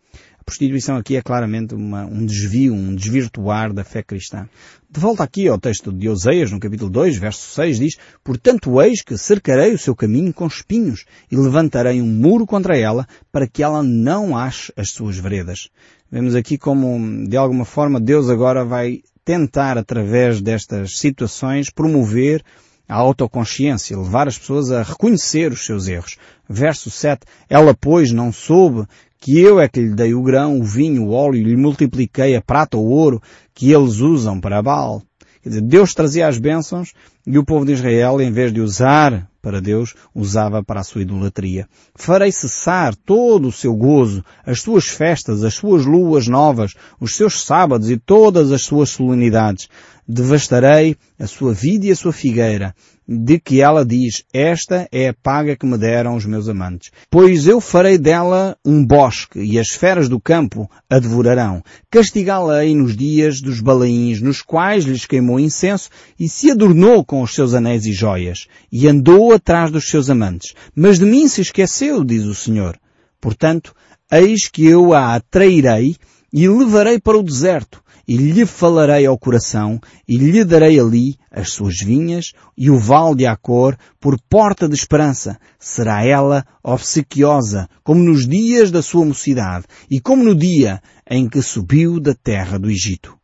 prostituição 0.48 0.96
aqui 0.96 1.14
é 1.14 1.20
claramente 1.20 1.74
uma, 1.74 2.06
um 2.06 2.24
desvio, 2.24 2.72
um 2.72 2.94
desvirtuar 2.94 3.70
da 3.70 3.84
fé 3.84 4.02
cristã. 4.02 4.48
De 4.90 4.98
volta 4.98 5.22
aqui 5.22 5.46
ao 5.46 5.58
texto 5.58 5.92
de 5.92 6.08
Oseias, 6.08 6.50
no 6.50 6.58
capítulo 6.58 6.90
2, 6.90 7.18
verso 7.18 7.54
6, 7.54 7.78
diz, 7.78 7.96
Portanto 8.24 8.80
eis 8.80 9.02
que 9.02 9.18
cercarei 9.18 9.74
o 9.74 9.78
seu 9.78 9.94
caminho 9.94 10.32
com 10.32 10.46
espinhos 10.46 11.04
e 11.30 11.36
levantarei 11.36 12.00
um 12.00 12.06
muro 12.06 12.46
contra 12.46 12.78
ela 12.78 13.06
para 13.30 13.46
que 13.46 13.62
ela 13.62 13.82
não 13.82 14.34
ache 14.34 14.72
as 14.74 14.90
suas 14.90 15.18
veredas. 15.18 15.68
Vemos 16.10 16.34
aqui 16.34 16.56
como, 16.56 17.28
de 17.28 17.36
alguma 17.36 17.66
forma, 17.66 18.00
Deus 18.00 18.30
agora 18.30 18.64
vai 18.64 19.02
tentar, 19.22 19.76
através 19.76 20.40
destas 20.40 20.98
situações, 20.98 21.68
promover 21.68 22.42
a 22.88 22.94
autoconsciência, 22.94 23.98
levar 23.98 24.26
as 24.26 24.38
pessoas 24.38 24.72
a 24.72 24.82
reconhecer 24.82 25.52
os 25.52 25.66
seus 25.66 25.86
erros. 25.88 26.16
Verso 26.48 26.90
7, 26.90 27.26
ela 27.50 27.76
pois 27.78 28.10
não 28.10 28.32
soube 28.32 28.86
que 29.20 29.38
eu 29.38 29.60
é 29.60 29.68
que 29.68 29.80
lhe 29.80 29.94
dei 29.94 30.14
o 30.14 30.22
grão, 30.22 30.58
o 30.58 30.64
vinho, 30.64 31.06
o 31.06 31.10
óleo, 31.10 31.38
e 31.38 31.44
lhe 31.44 31.56
multipliquei 31.56 32.36
a 32.36 32.42
prata, 32.42 32.76
o 32.76 32.88
ouro, 32.88 33.20
que 33.54 33.72
eles 33.72 33.98
usam 33.98 34.40
para 34.40 34.62
Baal. 34.62 35.02
Quer 35.42 35.50
dizer, 35.50 35.60
Deus 35.62 35.94
trazia 35.94 36.26
as 36.26 36.38
bênçãos 36.38 36.92
e 37.26 37.38
o 37.38 37.44
povo 37.44 37.64
de 37.64 37.72
Israel, 37.72 38.20
em 38.20 38.30
vez 38.30 38.52
de 38.52 38.60
usar 38.60 39.28
para 39.40 39.60
Deus, 39.60 39.94
usava 40.14 40.62
para 40.62 40.80
a 40.80 40.84
sua 40.84 41.02
idolatria. 41.02 41.66
Farei 41.94 42.30
cessar 42.32 42.94
todo 42.94 43.48
o 43.48 43.52
seu 43.52 43.74
gozo, 43.74 44.24
as 44.44 44.60
suas 44.60 44.88
festas, 44.88 45.44
as 45.44 45.54
suas 45.54 45.86
luas 45.86 46.26
novas, 46.26 46.74
os 47.00 47.16
seus 47.16 47.42
sábados 47.42 47.90
e 47.90 47.96
todas 47.96 48.52
as 48.52 48.62
suas 48.62 48.90
solenidades. 48.90 49.68
Devastarei 50.06 50.96
a 51.18 51.26
sua 51.26 51.54
vida 51.54 51.86
e 51.86 51.90
a 51.90 51.96
sua 51.96 52.12
figueira, 52.12 52.74
de 53.08 53.38
que 53.38 53.62
ela 53.62 53.86
diz, 53.86 54.22
esta 54.34 54.86
é 54.92 55.08
a 55.08 55.14
paga 55.14 55.56
que 55.56 55.64
me 55.64 55.78
deram 55.78 56.14
os 56.14 56.26
meus 56.26 56.46
amantes. 56.46 56.90
Pois 57.10 57.46
eu 57.46 57.58
farei 57.58 57.96
dela 57.96 58.54
um 58.62 58.84
bosque 58.84 59.40
e 59.40 59.58
as 59.58 59.70
feras 59.70 60.10
do 60.10 60.20
campo 60.20 60.70
a 60.90 60.98
devorarão. 60.98 61.62
Castigá-la-ei 61.90 62.74
nos 62.74 62.94
dias 62.94 63.40
dos 63.40 63.62
balaíns, 63.62 64.20
nos 64.20 64.42
quais 64.42 64.84
lhes 64.84 65.06
queimou 65.06 65.40
incenso 65.40 65.88
e 66.20 66.28
se 66.28 66.50
adornou 66.50 67.02
com 67.02 67.22
os 67.22 67.34
seus 67.34 67.54
anéis 67.54 67.86
e 67.86 67.92
joias 67.92 68.46
e 68.70 68.86
andou 68.86 69.32
atrás 69.32 69.70
dos 69.70 69.88
seus 69.88 70.10
amantes. 70.10 70.52
Mas 70.74 70.98
de 70.98 71.06
mim 71.06 71.26
se 71.28 71.40
esqueceu, 71.40 72.04
diz 72.04 72.24
o 72.24 72.34
Senhor. 72.34 72.78
Portanto, 73.18 73.74
eis 74.12 74.48
que 74.48 74.66
eu 74.66 74.92
a 74.92 75.14
atrairei 75.14 75.96
e 76.30 76.46
levarei 76.46 77.00
para 77.00 77.16
o 77.16 77.22
deserto 77.22 77.82
e 78.08 78.16
lhe 78.16 78.46
falarei 78.46 79.04
ao 79.04 79.18
coração, 79.18 79.78
e 80.08 80.16
lhe 80.16 80.42
darei 80.42 80.80
ali 80.80 81.16
as 81.30 81.50
suas 81.52 81.76
vinhas 81.84 82.32
e 82.56 82.70
o 82.70 82.78
vale 82.78 83.16
de 83.16 83.26
Acor 83.26 83.76
por 84.00 84.18
porta 84.30 84.66
de 84.66 84.74
esperança. 84.74 85.38
Será 85.58 86.02
ela 86.02 86.46
obsequiosa, 86.64 87.68
como 87.84 88.02
nos 88.02 88.26
dias 88.26 88.70
da 88.70 88.80
sua 88.80 89.04
mocidade, 89.04 89.66
e 89.90 90.00
como 90.00 90.24
no 90.24 90.34
dia 90.34 90.80
em 91.08 91.28
que 91.28 91.42
subiu 91.42 92.00
da 92.00 92.14
terra 92.14 92.58
do 92.58 92.70
Egito. 92.70 93.14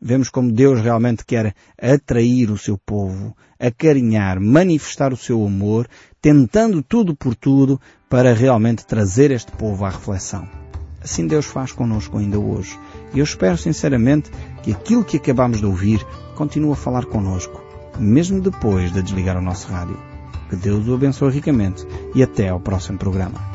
Vemos 0.00 0.28
como 0.28 0.52
Deus 0.52 0.80
realmente 0.80 1.24
quer 1.24 1.54
atrair 1.80 2.50
o 2.50 2.58
seu 2.58 2.76
povo, 2.76 3.34
acarinhar, 3.58 4.40
manifestar 4.40 5.12
o 5.12 5.16
seu 5.16 5.46
amor, 5.46 5.88
tentando 6.20 6.82
tudo 6.82 7.14
por 7.14 7.36
tudo 7.36 7.80
para 8.10 8.34
realmente 8.34 8.84
trazer 8.84 9.30
este 9.30 9.52
povo 9.52 9.84
à 9.84 9.90
reflexão. 9.90 10.46
Assim 11.00 11.26
Deus 11.26 11.46
faz 11.46 11.70
conosco 11.70 12.18
ainda 12.18 12.38
hoje. 12.38 12.78
E 13.14 13.20
eu 13.20 13.24
espero 13.24 13.56
sinceramente 13.56 14.30
que 14.62 14.72
aquilo 14.72 15.04
que 15.04 15.16
acabamos 15.16 15.60
de 15.60 15.66
ouvir 15.66 16.04
continue 16.34 16.72
a 16.72 16.76
falar 16.76 17.06
conosco, 17.06 17.62
mesmo 17.98 18.40
depois 18.40 18.92
de 18.92 19.02
desligar 19.02 19.38
o 19.38 19.42
nosso 19.42 19.68
rádio. 19.68 19.98
Que 20.50 20.56
Deus 20.56 20.86
o 20.88 20.94
abençoe 20.94 21.32
ricamente 21.32 21.86
e 22.14 22.22
até 22.22 22.48
ao 22.48 22.60
próximo 22.60 22.98
programa. 22.98 23.53